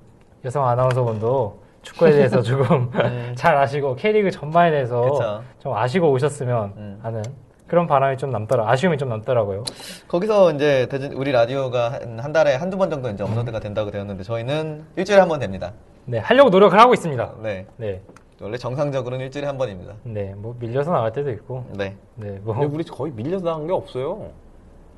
[0.44, 2.90] 여성 아나운서분도 축구에 대해서 조금
[3.34, 5.10] 잘 아시고 K리그 전반에 대해서 음.
[5.10, 5.42] 그쵸.
[5.58, 6.98] 좀 아시고 오셨으면 음.
[7.02, 7.22] 하는
[7.66, 9.64] 그런 바람이 좀 남더라 아쉬움이 좀 남더라고요.
[10.08, 14.22] 거기서 이제 대전- 우리 라디오가 한, 한 달에 한두 번 정도 이제 업로드가 된다고 되었는데
[14.22, 15.72] 저희는 일주일에 한 번 됩니다.
[16.06, 17.34] 네 하려고 노력을 하고 있습니다.
[17.42, 17.66] 네.
[17.76, 18.00] 네,
[18.40, 19.94] 원래 정상적으로는 일주일에 한 번입니다.
[20.04, 21.96] 네, 뭐 밀려서 나갈 때도 있고, 네.
[22.14, 24.30] 네, 뭐 근데 우리 거의 밀려서 나간 게 없어요.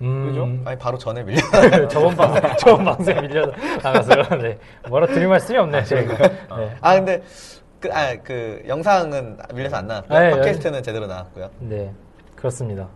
[0.03, 1.41] 음, 아니 바로 전에 밀려.
[1.89, 4.23] 저번 방 저번 방송에 밀려서 나가서요.
[4.41, 6.29] 네, 뭐라 드릴 말씀이 없네요, 저희가.
[6.57, 7.23] 네, 아 근데
[7.81, 10.19] 그, 아, 그 영상은 밀려서 안 나왔고요.
[10.19, 11.51] 네, 팟캐스트는 제대로 나왔고요.
[11.61, 11.93] 네,
[12.35, 12.89] 그렇습니다.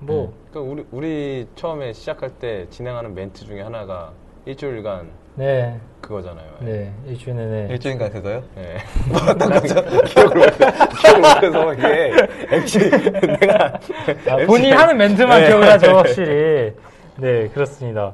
[0.00, 4.12] 뭐그 우리 우리 처음에 시작할 때 진행하는 멘트 중에 하나가
[4.44, 6.46] 일주일간 네, 그거잖아요.
[6.58, 8.42] 네, 일주일 내내 일주일간 그거요?
[8.56, 8.78] 네.
[10.12, 10.58] 기억을 못,
[10.98, 12.90] 기억을 못해서 이게 MC
[13.38, 13.80] 내가
[14.28, 15.46] 아, 본인이 하는 멘트만 네.
[15.46, 16.74] 기억을 하죠, 확실히.
[17.18, 18.12] 네, 그렇습니다.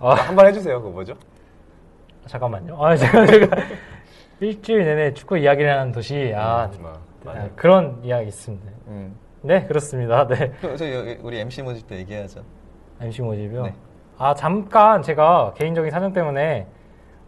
[0.00, 0.80] 아, 한번 해주세요.
[0.80, 1.14] 그거 뭐죠?
[2.26, 2.82] 잠깐만요.
[2.82, 3.56] 아, 제가, 제가
[4.40, 7.50] 일주일 내내 축구 이야기를 하는 도시, 아, 음, 아, 맞아요.
[7.54, 8.66] 그런 이야기 있습니다.
[8.88, 9.14] 음.
[9.42, 10.26] 네, 그렇습니다.
[10.26, 10.52] 네.
[10.62, 10.84] 저, 저
[11.20, 12.42] 우리 MC 모집 때 얘기해야죠.
[12.98, 13.62] MC 모집이요?
[13.64, 13.74] 네.
[14.24, 16.64] 아, 잠깐 제가 개인적인 사정 때문에,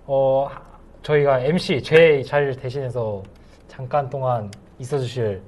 [0.07, 0.62] 어, 하-
[1.03, 3.20] 저희가 MC, 제 자리를 대신해서
[3.66, 5.42] 잠깐 동안 있어주실,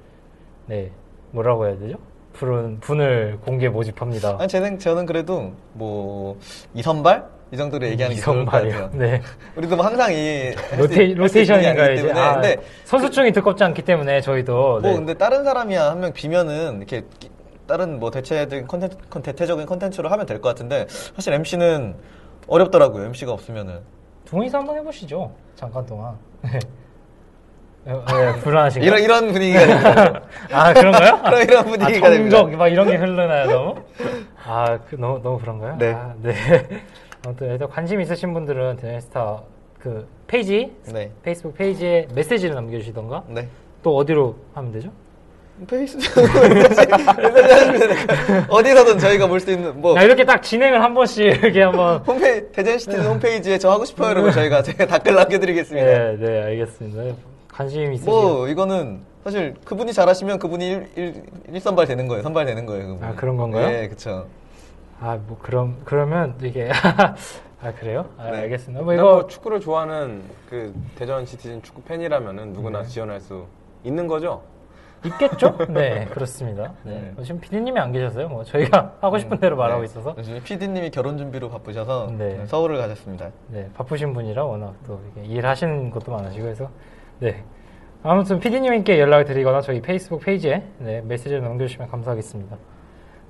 [0.67, 0.91] 네,
[1.31, 1.95] 뭐라고 해야 되죠?
[2.33, 4.39] 분을, 분을 공개 모집합니다.
[4.41, 6.37] 아니 저는 저는 그래도 뭐
[6.75, 8.73] 이선발 이 정도로 얘기하는 게 좋을 것 이선발이요.
[8.83, 9.01] 같아요.
[9.01, 9.23] 네.
[9.57, 12.11] 우리도 뭐 항상 이 로테, 로테이션인가 이제.
[12.13, 14.53] 아, 근데 선수층이 두껍지 않기 때문에 저희도.
[14.53, 14.95] 뭐 네.
[14.95, 17.31] 근데 다른 사람이야 한명 비면은 이렇게 끼-
[17.67, 21.95] 다른 뭐 대체적인 컨텐츠 컨- 대체적인 컨텐츠로 하면 될 것 같은데 사실 MC는
[22.49, 23.05] 어렵더라고요.
[23.07, 23.81] MC가 없으면은
[24.25, 25.33] 동의서 한번 해보시죠.
[25.55, 26.15] 잠깐 동안.
[26.43, 26.59] 네.
[27.93, 28.89] 어, 네, 불안하신가요?
[28.89, 30.21] 이런 이런 분위기가 됩니다.
[30.53, 31.23] 아, 그런가요?
[31.23, 32.43] 그런 이런 분위기가 아, 됩니다.
[32.45, 33.75] 막 이런 게 흘러나요, 너무?
[34.45, 35.77] 아, 그, 너무, 너무 그런가요?
[35.79, 35.93] 네.
[35.93, 36.35] 아, 네.
[37.25, 39.41] 아무튼, 일단 관심 있으신 분들은 대전스타
[39.79, 41.13] 그 페이지, 네.
[41.23, 43.47] 페이스북 페이지에 메시지를 남겨주시던가 네.
[43.85, 44.91] 또 어디로 하면 되죠?
[45.67, 45.97] 페이스
[48.49, 51.99] 어디서든 저희가 볼 수 있는 뭐 야, 이렇게 딱 진행을 한 번씩 이렇게 한번.
[52.07, 55.87] 홈페이지 대전시티 홈페이지에 저 하고 싶어요 여러분 저희가 제가 댓글 남겨드리겠습니다.
[55.87, 57.17] 네, 네, 알겠습니다.
[57.53, 62.23] 관심 있으신 뭐 이거는 사실 그분이 잘하시면 그분이 일, 일, 일선발 되는 거예요.
[62.23, 62.87] 선발 되는 거예요.
[62.89, 63.11] 그분이.
[63.11, 63.67] 아, 그런 건가요?
[63.69, 64.27] 네, 그렇죠.
[65.01, 66.71] 아, 뭐, 그럼, 그러면 이게.
[67.63, 68.07] 아, 그래요?
[68.19, 68.39] 아, 네.
[68.43, 68.85] 알겠습니다.
[68.85, 69.27] 뭐, 이거 이거.
[69.27, 72.89] 축구를 좋아하는 그 대전 시티즌 축구 팬이라면은 누구나 네.
[72.89, 73.47] 지원할 수
[73.83, 74.43] 있는 거죠?
[75.07, 75.57] 있겠죠?
[75.69, 76.73] 네, 그렇습니다.
[76.83, 76.93] 네.
[77.01, 77.13] 네.
[77.15, 78.29] 뭐 지금 PD님이 안 계셔서요.
[78.29, 79.85] 뭐, 저희가 하고 싶은 대로 말하고 네.
[79.87, 80.15] 있어서.
[80.19, 82.45] 요즘 PD님이 결혼 준비로 바쁘셔서 네.
[82.47, 83.31] 서울을 가셨습니다.
[83.49, 86.69] 네, 바쁘신 분이라 워낙 또 일하시는 것도 많으시고 해서.
[87.21, 87.45] 네.
[88.03, 92.57] 아무튼 PD님께 연락을 드리거나 저희 페이스북 페이지에 네, 메시지를 남겨주시면 감사하겠습니다.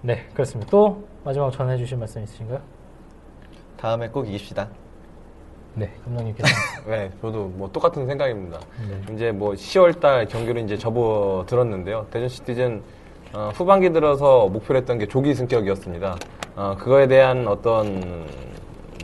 [0.02, 0.70] 네, 그렇습니다.
[0.70, 2.60] 또 마지막 전해주실 말씀 있으신가요?
[3.76, 4.68] 다음에 꼭 이깁시다.
[5.76, 6.48] 네, 감독님께서.
[6.88, 8.58] 네, 저도 뭐 똑같은 생각입니다.
[8.88, 9.14] 네.
[9.14, 12.06] 이제 뭐 10월달 경기를 이제 접어 들었는데요.
[12.10, 12.82] 대전 시티즌
[13.34, 16.16] 어, 후반기 들어서 목표로 했던 게 조기 승격이었습니다.
[16.56, 18.26] 어, 그거에 대한 어떤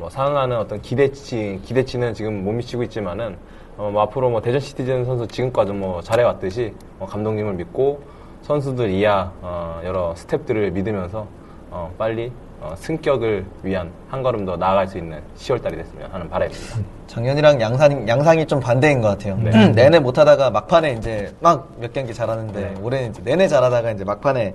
[0.01, 3.37] 뭐 상응하는 어떤 기대치 기대치는 지금 못 미치고 있지만은
[3.77, 8.03] 어, 뭐 앞으로 뭐 대전 시티즌 선수 지금까지 뭐 잘해왔듯이 어, 감독님을 믿고
[8.41, 11.27] 선수들 이하 어, 여러 스탭들을 믿으면서
[11.70, 12.33] 어, 빨리
[12.63, 16.77] 어, 승격을 위한 한 걸음 더 나아갈 수 있는 10월달이 됐으면 하는 바람입니다.
[17.09, 19.37] 작년이랑 양상, 양상이 좀 반대인 것 같아요.
[19.73, 22.75] 내내 못하다가 막판에 이제 막 몇 경기 잘하는데 네.
[22.81, 24.55] 올해는 이제 내내 잘하다가 이제 막판에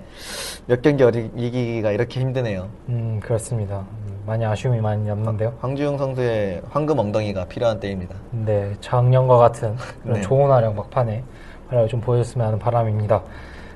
[0.68, 2.70] 몇 경기 어디 이기기가 이렇게 힘드네요.
[2.88, 3.80] 음, 그렇습니다.
[3.80, 5.54] 음, 많이 아쉬움이 많이 남는데요.
[5.60, 8.16] 황주영 선수의 황금 엉덩이가 필요한 때입니다.
[8.32, 10.22] 네, 작년과 같은 그런 네.
[10.22, 11.24] 좋은 활약 막판에
[11.68, 13.22] 활약을 좀 보여줬으면 하는 바람입니다.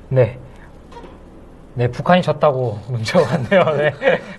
[0.08, 0.38] 네.
[1.74, 3.78] 네, 북한이 졌다고 문자가 왔네요.
[3.78, 3.94] 네.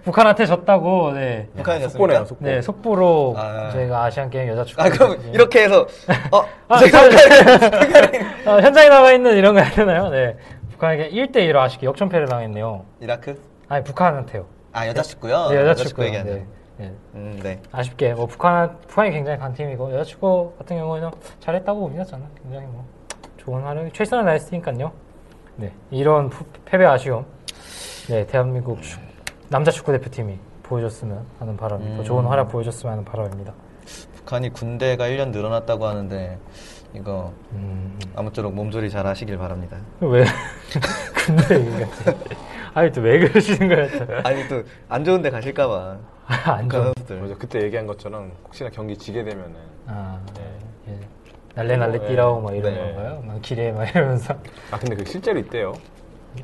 [0.05, 1.49] 북한한테 졌다고, 네.
[1.57, 1.89] 북한이 졌습니까?
[1.89, 2.45] 속보네요, 속보.
[2.45, 3.70] 네, 속보로 아.
[3.70, 4.83] 저희가 아시안 게임 여자 축구.
[4.83, 5.87] 아 그럼 이렇게 해서
[6.30, 7.01] 어 아, 제가
[8.47, 10.09] 아, 현장에 나와 있는 이런 거 해야 되나요?
[10.11, 10.37] 네.
[10.72, 12.85] 북한에게 1대1로 아쉽게 역전패를 당했네요.
[13.01, 13.41] 이라크?
[13.68, 14.47] 아니, 북한한테요.
[14.72, 15.49] 아 여자 축구요?
[15.51, 16.05] 네, 여자 축구.
[16.05, 16.35] 얘기하는.
[16.35, 16.47] 네.
[16.78, 16.93] 네.
[17.14, 17.61] 음, 네.
[17.70, 21.11] 아쉽게 뭐 북한 북한이 굉장히 강팀이고 여자 축구 같은 경우에는
[21.41, 22.85] 잘했다고 봅니다 저는 굉장히 뭐
[23.37, 24.93] 좋은 활약 최선을 다했으니까요.
[25.62, 27.24] 네 이런 푸- 패배 아쉬움
[28.08, 29.00] 네 대한민국 축-
[29.48, 32.04] 남자 축구 대표팀이 보여줬으면 하는 바람이고 음.
[32.04, 33.52] 좋은 활약 보여줬으면 하는 바람입니다.
[34.16, 36.36] 북한이 군대가 1년 늘어났다고 하는데
[36.94, 39.76] 이거 음, 아무쪼록 몸조리 잘 하시길 바랍니다.
[40.00, 40.24] 왜
[41.14, 41.86] 근데 이게
[42.74, 44.20] 아니 또 왜 그러시는 거예요?
[44.24, 45.96] 아니 또 안 좋은데 가실까봐.
[46.26, 46.68] 안.
[46.68, 47.20] 선수들.
[47.20, 47.34] 맞아.
[47.36, 49.54] 그때 얘기한 것처럼 혹시나 경기 지게 되면은
[49.86, 50.58] 아, 네.
[50.88, 50.98] 예.
[51.55, 52.07] 날래 날래 네.
[52.07, 52.80] 뛰라고 막 이런 네.
[52.80, 53.22] 건가요?
[53.26, 54.34] 막 길에 막 이러면서
[54.70, 55.72] 아 근데 그 실제로 있대요.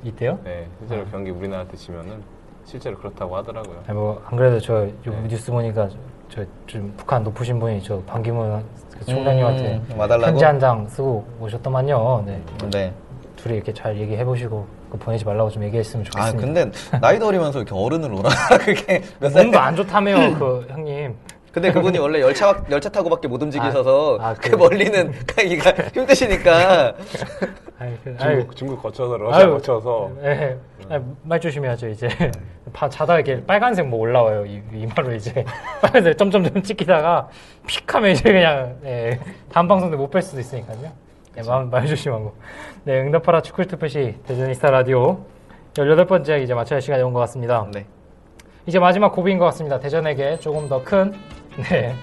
[0.04, 0.38] 이때요?
[0.44, 1.04] 네, 실제로 아.
[1.10, 2.22] 경기 우리나라한테 지면은
[2.64, 3.82] 실제로 그렇다고 하더라고요.
[3.86, 5.28] 아니 뭐안 그래도 저요 네.
[5.28, 5.88] 뉴스 보니까
[6.28, 8.62] 저 좀 북한 높으신 분이 저 반기문
[8.98, 10.26] 그 총장님한테 음, 와달라고?
[10.32, 12.24] 편지 한 장 쓰고 오셨더만요.
[12.26, 12.42] 네.
[12.70, 12.92] 네.
[13.36, 16.62] 둘이 이렇게 잘 얘기해 보시고 그 보내지 말라고 좀 얘기했으면 아 좋겠습니다.
[16.66, 18.28] 근데 나이도 어리면서 이렇게 어른을 오라
[18.60, 19.44] 그게 몇 살?
[19.44, 21.14] 몸도 안 좋다며요, 그 형님.
[21.52, 24.54] 근데 그분이 원래 열차 열차 타고밖에 못 움직이셔서 아, 아, 그.
[24.54, 26.94] 멀리는 가기가 힘드시니까.
[27.78, 30.10] 아이, 그, 아이, 중국, 중국 거쳐서 러시아 아유, 거쳐서.
[30.24, 30.56] 예,
[30.90, 32.08] 아, 말 조심해야죠 이제.
[32.72, 35.44] 바, 자다 이렇게 빨간색 뭐 올라와요 이, 이마로 이제.
[35.80, 37.28] 빨간색 점점점 찍히다가
[37.66, 39.18] 픽하면 이제 그냥 예,
[39.50, 40.78] 다음 방송 때 못 뵐 수도 있으니까요.
[41.34, 42.34] 네, 말, 말 조심하고.
[42.84, 45.24] 네 응답하라 축구 투표시 대전 이스타 라디오
[45.74, 47.66] 18번째 이제 마쳐야 할 시간이 온 것 같습니다.
[47.72, 47.86] 네.
[48.68, 49.80] 이제 마지막 고비인 것 같습니다.
[49.80, 51.14] 대전에게 조금 더큰
[51.70, 51.94] 네,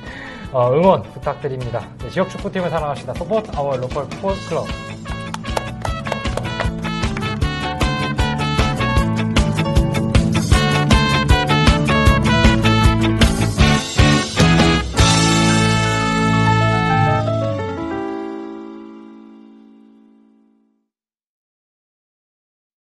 [0.52, 1.88] 어, 응원 부탁드립니다.
[2.00, 3.14] 네, 지역 축구팀을 사랑합시다.
[3.14, 4.66] Support our local sports club